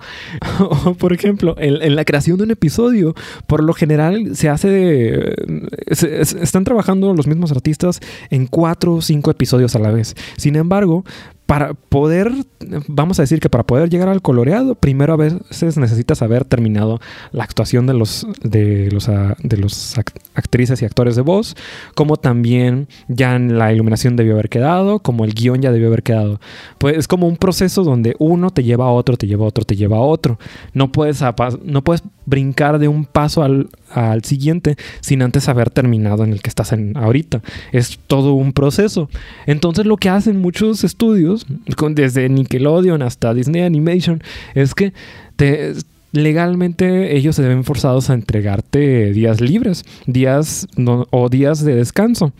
por 0.99 1.13
ejemplo, 1.13 1.55
en, 1.59 1.95
la 1.95 2.05
creación 2.05 2.37
de 2.39 2.45
un 2.45 2.51
episodio, 2.51 3.15
por 3.47 3.63
lo 3.63 3.73
general 3.73 4.37
se 4.37 4.49
hace, 4.49 5.35
están 5.89 6.65
trabajando 6.65 7.15
los 7.15 7.27
mismos 7.27 7.53
artistas 7.53 8.01
en 8.31 8.47
cuatro 8.47 8.95
o 8.95 9.03
cinco 9.03 9.31
episodios 9.31 9.77
a 9.77 9.79
la 9.79 9.91
vez. 9.91 10.15
Sin 10.37 10.57
embargo, 10.57 11.05
para 11.47 11.75
poder, 11.75 12.33
vamos 12.89 13.21
a 13.21 13.23
decir 13.23 13.39
que 13.39 13.49
para 13.49 13.65
poder 13.65 13.89
llegar 13.89 14.09
al 14.09 14.21
coloreado, 14.21 14.75
primero 14.75 15.13
a 15.13 15.17
veces 15.17 15.77
necesitas 15.77 16.21
haber 16.21 16.45
terminado 16.45 17.01
la 17.31 17.45
actuación 17.45 17.87
de 17.87 17.95
los, 17.95 18.27
de 18.43 18.91
los, 18.91 19.09
ah, 19.09 19.37
de 19.43 19.57
los 19.57 19.97
actrices 20.35 20.83
y 20.83 20.85
actores 20.85 21.15
de 21.15 21.23
voz, 21.23 21.57
como 21.95 22.17
también 22.17 22.89
ya 23.07 23.39
la 23.39 23.73
iluminación 23.73 24.17
debió 24.17 24.33
haber 24.35 24.49
quedado, 24.49 24.99
como 24.99 25.25
el 25.25 25.35
guion 25.35 25.63
ya 25.63 25.71
debió 25.71 25.87
haber 25.87 26.03
quedado. 26.03 26.41
Pues 26.79 26.99
es 26.99 27.07
como 27.07 27.29
un 27.29 27.37
proceso 27.37 27.85
donde 27.85 28.17
uno 28.19 28.51
te 28.51 28.65
lleva 28.65 28.87
a 28.87 28.91
otro, 28.91 29.17
te 29.17 29.29
lleva 29.29 29.45
a 29.45 29.49
otro, 29.49 29.65
te 29.65 29.77
lleva 29.77 29.99
a 29.99 30.01
otro. 30.01 30.41
No 30.75 30.91
puedes, 30.91 31.23
no 31.63 31.85
puedes 31.85 32.03
brincar 32.25 32.81
de 32.81 32.89
un 32.89 33.05
paso 33.05 33.45
al, 33.45 33.69
al 33.91 34.25
siguiente 34.25 34.77
sin 35.01 35.23
antes 35.23 35.49
haber 35.49 35.71
terminado 35.71 36.25
en 36.25 36.33
el 36.33 36.43
que 36.43 36.49
estás 36.49 36.73
en 36.73 36.97
ahorita. 36.97 37.43
Es 37.73 37.99
todo 38.07 38.35
un 38.35 38.53
proceso. 38.53 39.09
Entonces 39.47 39.87
lo 39.87 39.97
que 39.97 40.09
hacen 40.09 40.41
muchos 40.41 40.85
estudios 40.85 41.47
desde 41.91 42.29
Nickelodeon 42.29 43.03
hasta 43.03 43.35
Disney 43.35 43.63
Animation, 43.63 44.23
es 44.55 44.75
que 44.75 44.93
legalmente 46.13 47.17
ellos 47.17 47.37
se 47.37 47.43
ven 47.43 47.65
forzados 47.65 48.11
a 48.11 48.15
entregarte 48.15 49.13
días 49.13 49.41
libres, 49.41 49.85
días 50.07 50.67
o 51.11 51.29
días 51.29 51.65
de 51.65 51.75
descanso. 51.75 52.33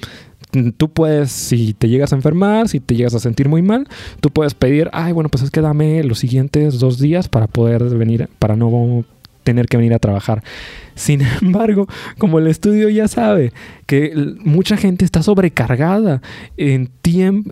Tú 0.77 0.89
puedes, 0.89 1.33
si 1.33 1.75
te 1.75 1.89
llegas 1.89 2.13
a 2.13 2.17
enfermar, 2.17 2.69
si 2.69 2.81
te 2.81 2.95
llegas 2.95 3.15
a 3.15 3.19
sentir 3.19 3.49
muy 3.49 3.61
mal, 3.63 3.87
tú 4.21 4.31
puedes 4.31 4.55
pedir, 4.55 4.89
ay, 4.93 5.13
bueno, 5.13 5.29
pues 5.29 5.43
es 5.43 5.51
que 5.51 5.61
dame 5.61 6.03
los 6.05 6.19
siguientes 6.19 6.79
dos 6.79 6.99
días 6.99 7.29
para 7.29 7.47
poder 7.47 7.85
venir, 7.97 8.31
para 8.39 8.57
no 8.57 9.05
tener 9.47 9.69
que 9.69 9.77
venir 9.77 9.95
a 9.95 10.01
trabajar. 10.01 10.43
Sin 10.97 11.23
embargo, 11.41 11.87
como 12.19 12.41
el 12.41 12.49
estudio 12.49 12.89
ya 12.89 13.07
sabe 13.07 13.53
que 13.87 14.13
mucha 14.41 14.77
gente 14.77 15.05
está 15.05 15.23
sobrecargada 15.23 16.21
en 16.57 16.91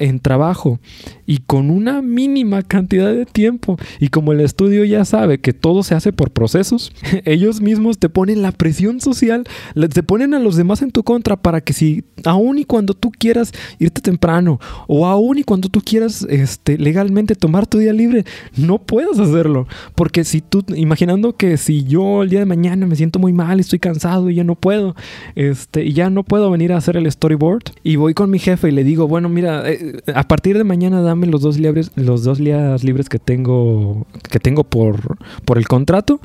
en 0.00 0.18
trabajo 0.18 0.80
y 1.26 1.38
con 1.38 1.70
una 1.70 2.02
mínima 2.02 2.62
cantidad 2.62 3.14
de 3.14 3.24
tiempo 3.24 3.76
y 4.00 4.08
como 4.08 4.32
el 4.32 4.40
estudio 4.40 4.84
ya 4.84 5.04
sabe 5.04 5.38
que 5.38 5.52
todo 5.52 5.84
se 5.84 5.94
hace 5.94 6.12
por 6.12 6.32
procesos, 6.32 6.92
ellos 7.24 7.60
mismos 7.60 7.98
te 7.98 8.08
ponen 8.08 8.42
la 8.42 8.50
presión 8.50 9.00
social, 9.00 9.44
te 9.92 10.02
ponen 10.02 10.34
a 10.34 10.40
los 10.40 10.56
demás 10.56 10.82
en 10.82 10.90
tu 10.90 11.04
contra 11.04 11.36
para 11.36 11.60
que 11.60 11.72
si 11.72 12.04
aún 12.24 12.58
y 12.58 12.64
cuando 12.64 12.94
tú 12.94 13.12
quieras 13.16 13.52
irte 13.78 14.00
temprano 14.00 14.58
o 14.88 15.06
aún 15.06 15.38
y 15.38 15.44
cuando 15.44 15.68
tú 15.68 15.80
quieras 15.80 16.26
este, 16.28 16.76
legalmente 16.76 17.36
tomar 17.36 17.66
tu 17.66 17.78
día 17.78 17.92
libre, 17.92 18.24
no 18.56 18.78
puedas 18.78 19.20
hacerlo, 19.20 19.68
porque 19.94 20.24
si 20.24 20.40
tú 20.40 20.64
imaginando 20.74 21.36
que 21.36 21.56
si 21.58 21.83
yo 21.84 22.22
el 22.22 22.30
día 22.30 22.40
de 22.40 22.46
mañana 22.46 22.86
me 22.86 22.96
siento 22.96 23.18
muy 23.18 23.32
mal, 23.32 23.60
estoy 23.60 23.78
cansado 23.78 24.30
y 24.30 24.34
ya 24.34 24.44
no 24.44 24.54
puedo, 24.54 24.94
este, 25.34 25.84
y 25.84 25.92
ya 25.92 26.10
no 26.10 26.22
puedo 26.22 26.50
venir 26.50 26.72
a 26.72 26.76
hacer 26.76 26.96
el 26.96 27.10
storyboard. 27.10 27.62
Y 27.82 27.96
voy 27.96 28.14
con 28.14 28.30
mi 28.30 28.38
jefe 28.38 28.68
y 28.68 28.72
le 28.72 28.84
digo, 28.84 29.08
bueno, 29.08 29.28
mira, 29.28 29.70
eh, 29.70 30.02
a 30.14 30.26
partir 30.26 30.58
de 30.58 30.64
mañana 30.64 31.00
dame 31.00 31.26
los 31.26 31.42
dos 31.42 31.58
libres, 31.58 31.90
los 31.96 32.24
dos 32.24 32.38
días 32.38 32.84
libres 32.84 33.08
que 33.08 33.18
tengo, 33.18 34.06
que 34.30 34.40
tengo 34.40 34.64
por, 34.64 35.18
por 35.44 35.58
el 35.58 35.68
contrato. 35.68 36.20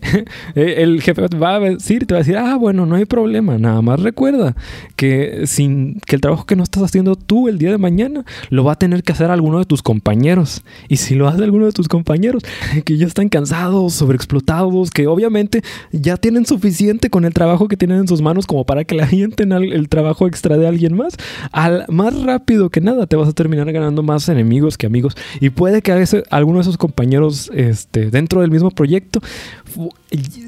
Eh, 0.54 0.76
el 0.78 1.00
jefe 1.00 1.28
va 1.36 1.56
a 1.56 1.60
decir, 1.60 2.06
te 2.06 2.14
va 2.14 2.18
a 2.18 2.22
decir, 2.22 2.36
ah, 2.36 2.56
bueno, 2.56 2.84
no 2.84 2.96
hay 2.96 3.04
problema, 3.04 3.56
nada 3.58 3.82
más 3.82 4.00
recuerda 4.00 4.56
que, 4.96 5.42
sin, 5.46 6.00
que 6.06 6.16
el 6.16 6.20
trabajo 6.20 6.44
que 6.44 6.56
no 6.56 6.62
estás 6.62 6.82
haciendo 6.82 7.14
tú 7.14 7.48
el 7.48 7.58
día 7.58 7.70
de 7.70 7.78
mañana 7.78 8.24
lo 8.48 8.64
va 8.64 8.72
a 8.72 8.76
tener 8.76 9.02
que 9.04 9.12
hacer 9.12 9.30
alguno 9.30 9.58
de 9.58 9.64
tus 9.64 9.82
compañeros. 9.82 10.62
Y 10.88 10.96
si 10.96 11.14
lo 11.14 11.28
hace 11.28 11.44
alguno 11.44 11.66
de 11.66 11.72
tus 11.72 11.88
compañeros 11.88 12.42
que 12.84 12.96
ya 12.96 13.06
están 13.06 13.28
cansados, 13.28 13.94
sobreexplotados, 13.94 14.90
que 14.90 15.06
obviamente 15.06 15.62
ya 15.92 16.16
tienen 16.16 16.46
suficiente 16.46 17.10
con 17.10 17.24
el 17.24 17.34
trabajo 17.34 17.68
que 17.68 17.76
tienen 17.76 17.98
en 17.98 18.08
sus 18.08 18.22
manos 18.22 18.46
como 18.46 18.64
para 18.64 18.84
que 18.84 18.94
le 18.94 19.02
avienten 19.04 19.52
el 19.52 19.88
trabajo 19.88 20.26
extra 20.26 20.56
de 20.56 20.66
alguien 20.66 20.96
más, 20.96 21.16
al 21.52 21.84
más 21.88 22.20
rápido 22.22 22.70
que 22.70 22.80
nada 22.80 23.06
te 23.06 23.16
vas 23.16 23.28
a 23.28 23.32
terminar 23.32 23.70
ganando 23.72 24.02
más 24.02 24.28
enemigos 24.28 24.76
que 24.76 24.86
amigos. 24.86 25.16
Y 25.40 25.50
puede 25.50 25.82
que 25.82 25.92
a 25.92 25.96
veces 25.96 26.24
alguno 26.30 26.58
de 26.58 26.62
esos 26.62 26.76
compañeros 26.76 27.50
este, 27.54 28.10
dentro 28.10 28.40
del 28.40 28.50
mismo 28.50 28.70
proyecto 28.70 29.20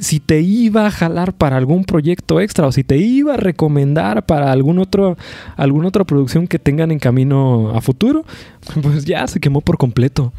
si 0.01 0.21
te 0.21 0.41
iba 0.41 0.87
a 0.87 0.91
jalar 0.91 1.33
para 1.33 1.57
algún 1.57 1.85
proyecto 1.85 2.41
extra 2.41 2.67
o 2.67 2.73
si 2.73 2.85
te 2.85 2.97
iba 2.97 3.35
a 3.35 3.37
recomendar 3.37 4.27
para 4.27 4.53
algún 4.53 4.79
otro, 4.79 5.17
alguna 5.57 5.89
otra 5.89 6.05
producción 6.05 6.47
que 6.47 6.59
tengan 6.59 6.91
en 6.91 6.99
camino 6.99 7.73
a 7.75 7.81
futuro, 7.81 8.25
pues 8.83 9.05
ya 9.05 9.27
se 9.27 9.41
quemó 9.41 9.61
por 9.61 9.79
completo. 9.79 10.33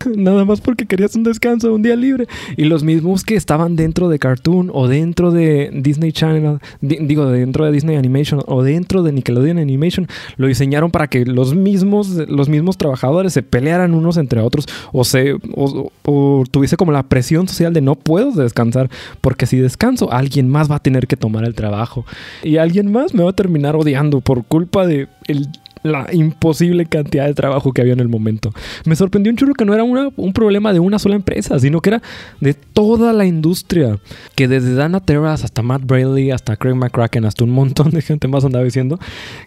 Nada 0.16 0.44
más 0.44 0.60
porque 0.60 0.86
querías 0.86 1.14
un 1.14 1.24
descanso, 1.24 1.74
un 1.74 1.82
día 1.82 1.96
libre. 1.96 2.26
Y 2.56 2.64
los 2.64 2.82
mismos 2.82 3.24
que 3.24 3.34
estaban 3.34 3.76
dentro 3.76 4.08
de 4.08 4.18
Cartoon 4.18 4.70
o 4.72 4.88
dentro 4.88 5.30
de 5.30 5.70
Disney 5.72 6.12
Channel, 6.12 6.58
digo, 6.80 7.26
dentro 7.26 7.64
de 7.66 7.72
Disney 7.72 7.96
Animation 7.96 8.42
o 8.46 8.62
dentro 8.62 9.02
de 9.02 9.12
Nickelodeon 9.12 9.58
Animation, 9.58 10.08
lo 10.36 10.46
diseñaron 10.46 10.90
para 10.90 11.08
que 11.08 11.24
los 11.24 11.54
mismos, 11.54 12.08
los 12.28 12.48
mismos 12.48 12.78
trabajadores 12.78 13.32
se 13.32 13.42
pelearan 13.42 13.94
unos 13.94 14.16
entre 14.16 14.40
otros 14.40 14.66
o, 14.92 15.04
se, 15.04 15.36
o, 15.54 16.44
tuviese 16.50 16.76
como 16.76 16.92
la 16.92 17.02
presión 17.02 17.48
social 17.48 17.72
de 17.72 17.80
no 17.80 17.94
puedo 17.94 18.32
descansar 18.32 18.90
porque 19.20 19.46
si 19.46 19.58
descanso 19.58 20.12
alguien 20.12 20.48
más 20.48 20.70
va 20.70 20.76
a 20.76 20.82
tener 20.82 21.06
que 21.06 21.16
tomar 21.16 21.44
el 21.44 21.54
trabajo 21.54 22.04
y 22.42 22.56
alguien 22.56 22.90
más 22.90 23.14
me 23.14 23.22
va 23.22 23.30
a 23.30 23.34
terminar 23.34 23.76
odiando 23.76 24.20
por 24.20 24.44
culpa 24.44 24.86
de 24.86 25.08
el 25.26 25.48
la 25.82 26.06
imposible 26.12 26.86
cantidad 26.86 27.26
de 27.26 27.34
trabajo 27.34 27.72
que 27.72 27.80
había 27.80 27.92
en 27.92 28.00
el 28.00 28.08
momento. 28.08 28.52
Me 28.84 28.96
sorprendió 28.96 29.30
un 29.30 29.36
churro 29.36 29.54
que 29.54 29.64
no 29.64 29.74
era 29.74 29.84
un 29.84 30.32
problema 30.32 30.72
de 30.72 30.80
una 30.80 30.98
sola 30.98 31.16
empresa, 31.16 31.58
sino 31.58 31.80
que 31.80 31.90
era 31.90 32.02
de 32.40 32.54
toda 32.54 33.12
la 33.12 33.26
industria. 33.26 33.98
Que 34.34 34.48
desde 34.48 34.74
Dana 34.74 35.00
Terras 35.00 35.44
hasta 35.44 35.62
Matt 35.62 35.82
Braley, 35.84 36.30
hasta 36.30 36.56
Craig 36.56 36.74
McCracken, 36.74 37.24
hasta 37.24 37.44
un 37.44 37.50
montón 37.50 37.90
de 37.90 38.02
gente 38.02 38.28
más 38.28 38.44
andaba 38.44 38.64
diciendo 38.64 38.98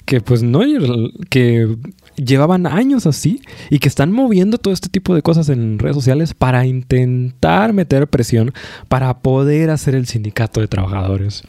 que 0.05 0.21
pues 0.21 0.43
no, 0.43 0.61
que 1.29 1.75
llevaban 2.15 2.67
años 2.67 3.05
así 3.05 3.41
y 3.69 3.79
que 3.79 3.87
están 3.87 4.11
moviendo 4.11 4.57
todo 4.57 4.73
este 4.73 4.89
tipo 4.89 5.15
de 5.15 5.21
cosas 5.21 5.49
en 5.49 5.79
redes 5.79 5.95
sociales 5.95 6.33
para 6.33 6.65
intentar 6.65 7.73
meter 7.73 8.07
presión 8.07 8.53
para 8.87 9.19
poder 9.19 9.69
hacer 9.69 9.95
el 9.95 10.07
sindicato 10.07 10.61
de 10.61 10.67
trabajadores. 10.67 11.43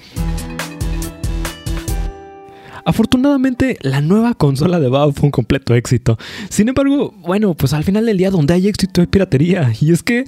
Afortunadamente, 2.85 3.79
la 3.83 4.01
nueva 4.01 4.35
consola 4.35 4.79
de 4.79 4.89
Valve 4.89 5.15
fue 5.15 5.27
un 5.27 5.31
completo 5.31 5.75
éxito. 5.75 6.19
Sin 6.51 6.69
embargo, 6.69 7.15
bueno, 7.19 7.55
pues 7.55 7.73
al 7.73 7.85
final 7.85 8.07
del 8.07 8.19
día 8.19 8.31
donde 8.31 8.55
hay 8.55 8.69
éxito 8.69 9.01
hay 9.01 9.07
piratería. 9.07 9.73
Y 9.81 9.93
es 9.93 10.03
que, 10.03 10.25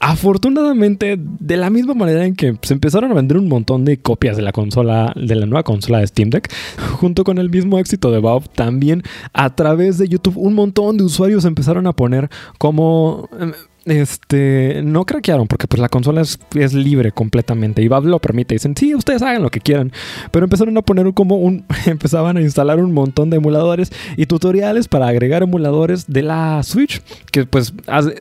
afortunadamente, 0.00 1.16
de 1.18 1.56
la 1.56 1.70
misma 1.70 1.94
manera 1.94 2.24
en 2.24 2.34
que 2.34 2.56
se 2.62 2.74
empezaron 2.74 3.10
a 3.10 3.14
vender 3.14 3.38
un 3.38 3.48
montón 3.48 3.84
de 3.84 3.98
copias 3.98 4.36
de 4.36 4.42
la 4.42 4.52
consola, 4.52 5.12
de 5.16 5.34
la 5.34 5.46
nueva 5.46 5.62
consola 5.62 5.98
de 5.98 6.06
Steam 6.06 6.30
Deck, 6.30 6.52
junto 6.92 7.24
con 7.24 7.38
el 7.38 7.50
mismo 7.50 7.78
éxito 7.78 8.10
de 8.10 8.20
Valve, 8.20 8.46
también 8.54 9.02
a 9.32 9.54
través 9.54 9.98
de 9.98 10.08
YouTube 10.08 10.36
un 10.36 10.54
montón 10.54 10.96
de 10.96 11.04
usuarios 11.04 11.44
empezaron 11.44 11.86
a 11.86 11.92
poner 11.92 12.28
como 12.58 13.28
em, 13.38 13.52
este, 13.86 14.82
no 14.84 15.06
craquearon 15.06 15.46
porque 15.46 15.66
pues 15.66 15.80
la 15.80 15.88
consola 15.88 16.20
es, 16.20 16.38
libre 16.74 17.12
completamente 17.12 17.82
y 17.82 17.88
Valve 17.88 18.10
lo 18.10 18.18
permite. 18.18 18.54
Dicen, 18.54 18.76
sí, 18.76 18.94
ustedes 18.94 19.22
hagan 19.22 19.42
lo 19.42 19.50
que 19.50 19.60
quieran. 19.60 19.92
Pero 20.30 20.44
empezaron 20.44 20.76
a 20.76 20.82
poner 20.82 21.12
como 21.14 21.36
un, 21.36 21.64
empezaban 21.86 22.36
a 22.36 22.40
instalar 22.40 22.78
un 22.78 22.92
montón 22.92 23.30
de 23.30 23.38
emuladores 23.38 23.90
y 24.16 24.26
tutoriales 24.26 24.88
para 24.88 25.08
agregar 25.08 25.42
emuladores 25.42 26.06
de 26.06 26.22
la 26.22 26.62
Switch. 26.62 27.02
Que 27.32 27.46
pues 27.46 27.72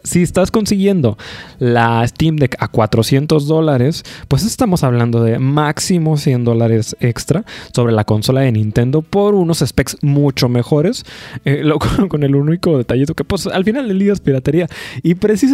si 0.04 0.22
estás 0.22 0.52
consiguiendo 0.52 1.17
la 1.60 2.08
Steam 2.08 2.38
Deck 2.38 2.56
a 2.60 2.67
400 2.67 3.48
dólares, 3.48 4.04
pues 4.28 4.45
estamos 4.45 4.84
hablando 4.84 5.24
de 5.24 5.39
máximo 5.39 6.17
100 6.17 6.45
dólares 6.45 6.95
extra 7.00 7.43
sobre 7.74 7.93
la 7.93 8.06
consola 8.06 8.41
de 8.41 8.52
Nintendo 8.52 9.02
por 9.02 9.36
unos 9.36 9.60
specs 9.60 9.98
mucho 10.02 10.50
mejores. 10.50 11.06
Eh, 11.45 11.63
con 12.10 12.24
el 12.24 12.36
único 12.36 12.78
detallito 12.78 13.13
que 13.13 13.24
pues 13.24 13.45
al 13.48 13.63
final 13.63 14.00
día 14.00 14.13
es 14.13 14.19
piratería. 14.19 14.67
Y 15.04 15.15
precisamente 15.15 15.48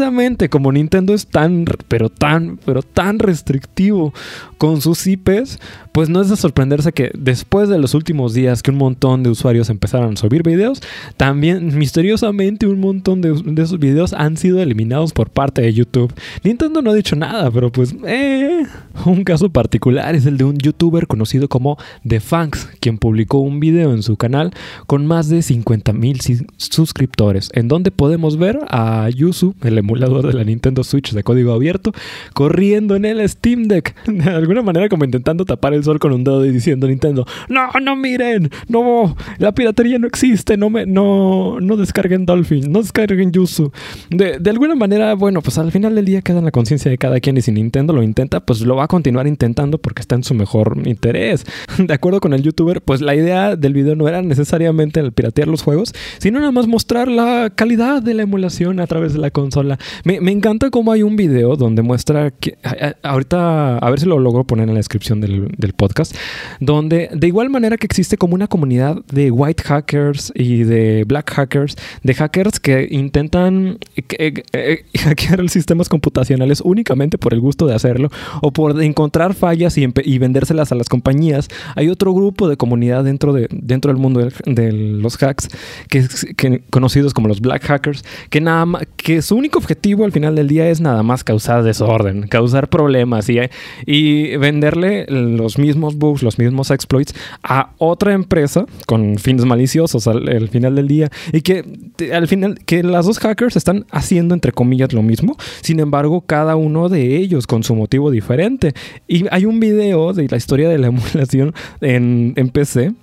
como 0.50 0.72
Nintendo 0.72 1.14
es 1.14 1.28
tan, 1.28 1.66
pero 1.88 2.10
tan, 2.10 2.58
pero 2.66 2.82
tan 2.82 3.20
restrictivo 3.20 4.14
con 4.58 4.82
sus 4.82 5.06
IPs, 5.06 5.60
pues 5.92 6.10
no 6.10 6.22
es 6.22 6.30
de 6.30 6.36
sorprenderse 6.36 6.92
que 6.92 7.12
después 7.18 7.70
de 7.70 7.78
los 7.78 7.94
últimos 7.94 8.34
días 8.34 8.62
que 8.62 8.72
un 8.72 8.78
montón 8.78 9.24
de 9.24 9.30
usuarios 9.30 9.70
empezaron 9.70 10.14
a 10.14 10.18
subir 10.18 10.44
videos, 10.44 10.82
también 11.18 11.78
misteriosamente 11.78 12.68
un 12.68 12.80
montón 12.80 13.22
de, 13.22 13.32
esos 13.62 13.80
videos 13.80 14.14
han 14.14 14.38
sido 14.38 14.62
eliminados 14.62 15.14
por 15.14 15.30
parte 15.30 15.62
de 15.62 15.74
YouTube. 15.74 16.14
Nintendo 16.44 16.82
no 16.82 16.92
ha 16.92 16.94
dicho 16.96 17.16
nada, 17.16 17.50
pero 17.52 17.72
pues 17.72 17.96
eh, 18.06 18.64
un 19.06 19.24
caso 19.24 19.50
particular 19.50 20.16
es 20.16 20.26
el 20.26 20.38
de 20.38 20.44
un 20.44 20.58
youtuber 20.58 21.08
conocido 21.08 21.48
como 21.48 21.78
The 22.08 22.20
Funks, 22.20 22.70
quien 22.80 22.98
publicó 22.98 23.40
un 23.40 23.60
video 23.60 23.94
en 23.94 24.04
su 24.04 24.18
canal 24.18 24.52
con 24.88 25.06
más 25.06 25.30
de 25.30 25.42
50 25.42 25.94
mil 25.94 26.20
suscriptores, 26.58 27.50
en 27.54 27.68
donde 27.68 27.92
podemos 27.92 28.38
ver 28.38 28.60
a 28.70 29.10
Yuzu, 29.10 29.56
el 29.64 29.78
emulador 29.86 30.28
de 30.28 30.34
la 30.34 30.44
Nintendo 30.44 30.84
Switch 30.84 31.14
de 31.14 31.24
código 31.24 31.54
abierto, 31.54 31.94
corriendo 32.34 32.96
en 32.96 33.06
el 33.06 33.28
Steam 33.30 33.64
Deck, 33.64 33.96
de 34.08 34.30
alguna 34.30 34.62
manera 34.62 34.90
como 34.90 35.06
intentando 35.06 35.46
tapar 35.46 35.74
el 35.74 35.84
sol 35.84 36.00
con 36.00 36.12
un 36.12 36.24
dedo 36.24 36.46
y 36.46 36.52
diciendo 36.52 36.88
Nintendo, 36.88 37.26
no, 37.50 37.70
no 37.82 37.96
miren, 37.96 38.50
no, 38.68 39.16
la 39.38 39.54
piratería 39.54 40.00
no 40.00 40.08
existe, 40.08 40.58
no 40.58 40.70
me, 40.70 40.86
no, 40.86 41.60
no 41.60 41.78
descarguen 41.78 42.26
Dolphin, 42.26 42.72
no 42.72 42.82
descarguen 42.82 43.32
Yuzu. 43.32 43.72
De, 44.10 44.40
de 44.40 44.50
alguna 44.50 44.76
manera, 44.76 45.14
bueno, 45.14 45.42
pues 45.42 45.58
al 45.58 45.72
final 45.72 45.96
del 45.96 46.06
día 46.06 46.22
queda 46.22 46.40
en 46.40 46.46
la 46.46 46.52
conciencia 46.52 46.90
de 46.90 46.98
cada 46.98 47.20
quien 47.20 47.38
y 47.38 47.42
si 47.42 47.52
Nintendo 47.52 47.94
lo 47.94 48.04
intenta, 48.04 48.40
pues 48.40 48.62
lo 48.62 48.76
va 48.76 48.86
a 48.86 48.88
continuar 48.88 49.28
intentando 49.28 49.78
porque 49.78 50.02
está 50.02 50.16
en 50.16 50.24
su 50.24 50.34
mejor 50.34 50.78
interés. 50.86 51.46
De 51.78 51.94
acuerdo 51.94 52.20
con 52.20 52.34
el 52.34 52.42
youtuber, 52.42 52.82
pues 52.82 53.02
la 53.02 53.16
idea 53.16 53.56
del 53.56 53.74
video 53.74 53.96
no 53.96 54.08
era 54.08 54.22
necesariamente 54.22 55.00
el 55.00 55.12
piratear 55.12 55.48
los 55.48 55.62
juegos, 55.62 55.94
sino 56.18 56.40
nada 56.40 56.52
más 56.52 56.68
mostrar 56.68 57.08
la 57.08 57.52
calidad 57.54 58.02
de 58.02 58.14
la 58.14 58.24
emulación 58.24 58.80
a 58.80 58.88
través 58.88 59.14
de 59.14 59.20
la 59.20 59.32
consola. 59.32 59.75
Me, 60.04 60.20
me 60.22 60.32
encanta 60.32 60.70
cómo 60.70 60.92
hay 60.92 61.04
un 61.04 61.16
video 61.16 61.56
donde 61.56 61.82
muestra 61.82 62.32
que 62.32 62.58
ahorita, 63.04 63.78
a 63.78 63.90
ver 63.90 64.00
si 64.00 64.06
lo 64.06 64.20
logro 64.20 64.44
poner 64.44 64.68
en 64.68 64.76
la 64.76 64.80
descripción 64.80 65.22
del, 65.22 65.50
del 65.58 65.74
podcast, 65.74 66.16
donde 66.60 67.10
de 67.14 67.28
igual 67.28 67.50
manera 67.50 67.78
que 67.78 67.86
existe 67.86 68.18
como 68.18 68.36
una 68.36 68.48
comunidad 68.48 69.04
de 69.12 69.32
white 69.32 69.64
hackers 69.64 70.32
y 70.36 70.64
de 70.64 71.04
black 71.06 71.32
hackers, 71.32 71.76
de 72.04 72.14
hackers 72.14 72.60
que 72.60 72.88
intentan 72.90 73.78
eh, 73.96 74.34
eh, 74.54 74.86
hackear 75.00 75.48
sistemas 75.50 75.90
computacionales 75.90 76.62
únicamente 76.62 77.18
por 77.18 77.34
el 77.34 77.40
gusto 77.40 77.68
de 77.68 77.76
hacerlo 77.76 78.10
o 78.42 78.52
por 78.52 78.82
encontrar 78.82 79.34
fallas 79.34 79.78
y, 79.78 79.88
y, 80.04 80.18
vendérselas 80.18 80.72
a 80.72 80.76
las 80.76 80.90
compañías. 80.90 81.48
Hay 81.76 81.90
otro 81.90 82.14
grupo 82.14 82.48
de 82.48 82.58
comunidad 82.58 83.04
dentro, 83.04 83.34
de, 83.34 83.48
dentro 83.52 83.92
del 83.92 84.02
mundo 84.02 84.22
de, 84.22 84.32
de 84.46 84.72
los 84.72 85.22
hacks, 85.22 85.50
que, 85.90 86.06
que, 86.36 86.64
conocidos 86.70 87.14
como 87.14 87.28
los 87.28 87.42
black 87.42 87.64
hackers, 87.64 88.04
que, 88.30 88.42
nada 88.42 88.66
que 88.98 89.22
su 89.22 89.36
único 89.36 89.62
objetivo 89.66 90.06
al 90.06 90.12
final 90.12 90.36
del 90.36 90.48
día 90.48 90.70
es 90.70 90.80
nada 90.80 91.02
más 91.02 91.24
causar 91.24 91.64
desorden, 91.64 92.28
causar 92.28 92.70
problemas 92.70 93.28
y, 93.30 94.38
venderle 94.38 95.06
los 95.08 95.58
mismos 95.58 95.98
bugs, 95.98 96.22
los 96.22 96.38
mismos 96.38 96.70
exploits 96.70 97.16
a 97.42 97.72
otra 97.80 98.14
empresa 98.14 98.66
con 98.86 99.18
fines 99.18 99.44
maliciosos 99.46 100.08
al, 100.08 100.30
al 100.30 100.50
final 100.50 100.76
del 100.76 100.88
día 100.88 101.10
y 101.34 101.42
que 101.42 101.66
al 102.14 102.28
final 102.28 102.60
que 102.66 102.84
las 102.84 103.08
dos 103.08 103.18
hackers 103.18 103.56
están 103.56 103.86
haciendo 103.90 104.36
entre 104.36 104.52
comillas 104.52 104.94
lo 104.94 105.02
mismo, 105.02 105.36
sin 105.62 105.80
embargo 105.80 106.22
cada 106.22 106.56
uno 106.56 106.88
de 106.88 107.18
ellos 107.18 107.48
con 107.48 107.64
su 107.64 107.74
motivo 107.76 108.12
diferente. 108.12 108.74
Y 109.08 109.26
hay 109.32 109.46
un 109.46 109.60
video 109.60 110.14
de 110.14 110.28
la 110.28 110.38
historia 110.38 110.70
de 110.70 110.78
la 110.78 110.88
emulación 110.94 111.54
en, 111.82 112.36
PC 112.54 112.94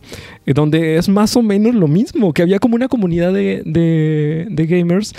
donde 0.47 0.97
es 0.97 1.09
más 1.09 1.37
o 1.37 1.43
menos 1.43 1.75
lo 1.75 1.89
mismo, 1.89 2.33
que 2.33 2.43
había 2.43 2.59
como 2.59 2.75
una 2.75 2.89
comunidad 2.89 3.33
de, 3.33 3.63
de, 3.65 4.47
de 4.51 4.67
gamers 4.67 5.15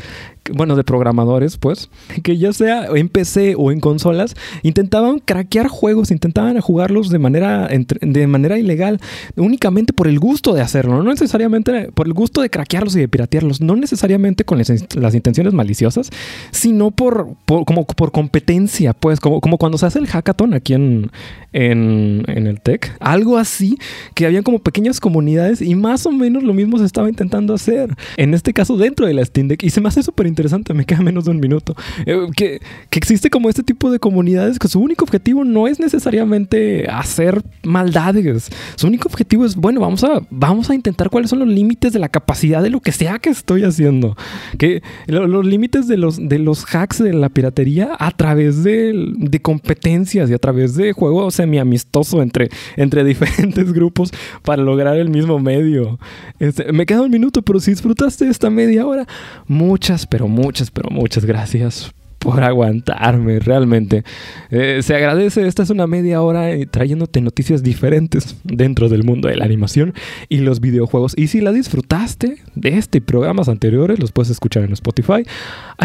bueno, 0.51 0.75
de 0.75 0.83
programadores, 0.83 1.57
pues, 1.57 1.89
que 2.23 2.37
ya 2.37 2.53
sea 2.53 2.87
en 2.87 3.09
PC 3.09 3.55
o 3.57 3.71
en 3.71 3.79
consolas, 3.79 4.35
intentaban 4.61 5.19
craquear 5.19 5.67
juegos, 5.67 6.11
intentaban 6.11 6.59
jugarlos 6.59 7.09
de 7.09 7.19
manera, 7.19 7.69
de 7.69 8.27
manera 8.27 8.57
ilegal, 8.57 8.99
únicamente 9.35 9.93
por 9.93 10.07
el 10.07 10.19
gusto 10.19 10.53
de 10.53 10.61
hacerlo, 10.61 11.01
no 11.01 11.09
necesariamente 11.09 11.91
por 11.93 12.07
el 12.07 12.13
gusto 12.13 12.41
de 12.41 12.49
craquearlos 12.49 12.95
y 12.95 12.99
de 12.99 13.07
piratearlos, 13.07 13.61
no 13.61 13.75
necesariamente 13.75 14.43
con 14.43 14.57
las, 14.57 14.69
intenciones 15.13 15.53
maliciosas, 15.53 16.09
sino 16.51 16.91
por, 16.91 17.35
como 17.45 17.85
por 17.85 18.11
competencia, 18.11 18.93
pues, 18.93 19.19
como, 19.19 19.57
cuando 19.57 19.77
se 19.77 19.85
hace 19.85 19.99
el 19.99 20.07
hackathon 20.07 20.53
aquí 20.53 20.73
en, 20.73 21.11
en, 21.53 22.23
en 22.27 22.47
el 22.47 22.61
tech, 22.61 22.95
algo 22.99 23.37
así, 23.37 23.77
que 24.13 24.25
habían 24.25 24.43
como 24.43 24.59
pequeñas 24.59 24.99
comunidades 24.99 25.61
y 25.61 25.75
más 25.75 26.05
o 26.05 26.11
menos 26.11 26.43
lo 26.43 26.53
mismo 26.53 26.77
se 26.77 26.85
estaba 26.85 27.09
intentando 27.09 27.53
hacer, 27.53 27.95
en 28.17 28.33
este 28.33 28.53
caso 28.53 28.77
dentro 28.77 29.05
de 29.05 29.13
la 29.13 29.23
Steam 29.23 29.47
Deck, 29.47 29.63
y 29.63 29.69
se 29.69 29.81
me 29.81 29.87
hace 29.87 30.03
súper 30.03 30.27
interesante, 30.33 30.73
me 30.73 30.85
queda 30.85 31.01
menos 31.01 31.25
de 31.25 31.31
un 31.31 31.39
minuto. 31.39 31.75
Eh, 32.05 32.27
que, 32.35 32.59
que, 32.89 32.99
existe 32.99 33.29
como 33.29 33.49
este 33.49 33.63
tipo 33.63 33.91
de 33.91 33.99
comunidades 33.99 34.59
que 34.59 34.67
su 34.67 34.79
único 34.79 35.05
objetivo 35.05 35.43
no 35.43 35.67
es 35.67 35.79
necesariamente 35.79 36.87
hacer 36.89 37.43
maldades. 37.63 38.49
Su 38.75 38.87
único 38.87 39.07
objetivo 39.07 39.45
es, 39.45 39.55
bueno, 39.55 39.79
vamos 39.79 40.03
a, 40.03 40.21
vamos 40.29 40.69
a 40.69 40.75
intentar 40.75 41.09
cuáles 41.09 41.29
son 41.29 41.39
los 41.39 41.47
límites 41.47 41.93
de 41.93 41.99
la 41.99 42.09
capacidad 42.09 42.63
de 42.63 42.69
lo 42.69 42.79
que 42.79 42.91
sea 42.91 43.19
que 43.19 43.29
estoy 43.29 43.63
haciendo. 43.63 44.17
Que 44.57 44.81
lo, 45.07 45.27
los 45.27 45.45
límites 45.45 45.87
de 45.87 45.97
los, 45.97 46.17
de 46.17 46.39
los 46.39 46.65
hacks 46.73 46.99
de 46.99 47.13
la 47.13 47.29
piratería 47.29 47.95
a 47.99 48.11
través 48.11 48.63
de, 48.63 49.13
de 49.17 49.41
competencias 49.41 50.29
y 50.29 50.33
a 50.33 50.39
través 50.39 50.75
de 50.75 50.93
juegos 50.93 51.35
semi-amistoso 51.35 52.21
entre, 52.21 52.49
entre 52.75 53.03
diferentes 53.13 53.73
grupos 53.73 54.11
para 54.43 54.63
lograr 54.63 54.97
el 54.97 55.09
mismo 55.09 55.39
medio. 55.39 55.99
Este, 56.39 56.71
me 56.71 56.85
queda 56.85 57.01
un 57.01 57.11
minuto, 57.11 57.41
pero 57.41 57.59
si 57.59 57.71
disfrutaste 57.71 58.27
esta 58.27 58.49
media 58.49 58.85
hora, 58.85 59.07
muchas, 59.47 60.07
pero 60.07 60.22
muchas, 60.27 60.71
pero 60.71 60.89
muchas 60.89 61.25
gracias 61.25 61.93
por 62.23 62.41
aguantarme, 62.41 63.39
realmente. 63.39 64.03
Eh, 64.49 64.79
se 64.81 64.95
agradece, 64.95 65.45
esta 65.45 65.63
es 65.63 65.69
una 65.69 65.87
media 65.87 66.21
hora 66.21 66.51
eh, 66.51 66.65
trayéndote 66.65 67.19
noticias 67.19 67.63
diferentes 67.63 68.37
dentro 68.45 68.87
del 68.87 69.03
mundo 69.03 69.27
de 69.27 69.35
la 69.35 69.43
animación 69.43 69.93
y 70.29 70.37
los 70.37 70.61
videojuegos. 70.61 71.13
Y 71.17 71.27
si 71.27 71.41
la 71.41 71.51
disfrutaste 71.51 72.37
de 72.55 72.77
este 72.77 72.99
y 72.99 73.01
programas 73.01 73.49
anteriores, 73.49 73.99
los 73.99 74.13
puedes 74.13 74.29
escuchar 74.29 74.63
en 74.63 74.71
Spotify, 74.71 75.23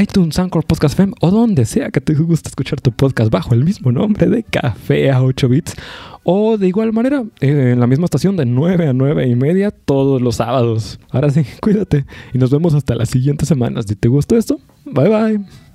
iTunes, 0.01 0.39
Anchor, 0.39 0.65
Podcast 0.65 0.97
Fem 0.97 1.13
o 1.21 1.31
donde 1.31 1.65
sea 1.65 1.91
que 1.91 2.01
te 2.01 2.15
guste 2.15 2.49
escuchar 2.49 2.81
tu 2.81 2.93
podcast 2.93 3.33
bajo 3.33 3.53
el 3.55 3.65
mismo 3.65 3.91
nombre 3.91 4.29
de 4.29 4.45
Café 4.45 5.11
a 5.11 5.23
8 5.23 5.49
bits. 5.49 5.75
O 6.23 6.57
de 6.59 6.69
igual 6.69 6.93
manera, 6.93 7.25
eh, 7.41 7.71
en 7.73 7.81
la 7.81 7.87
misma 7.87 8.05
estación 8.05 8.37
de 8.37 8.45
9 8.45 8.89
a 8.89 8.93
9 8.93 9.27
y 9.27 9.35
media 9.35 9.71
todos 9.71 10.23
los 10.23 10.37
sábados. 10.37 11.01
Ahora 11.11 11.31
sí, 11.31 11.45
cuídate 11.61 12.05
y 12.33 12.39
nos 12.39 12.51
vemos 12.51 12.75
hasta 12.75 12.95
las 12.95 13.09
siguientes 13.09 13.49
semanas. 13.49 13.87
Si 13.89 13.97
te 13.97 14.09
gustó 14.09 14.37
esto, 14.37 14.61
bye 14.85 15.09
bye. 15.09 15.68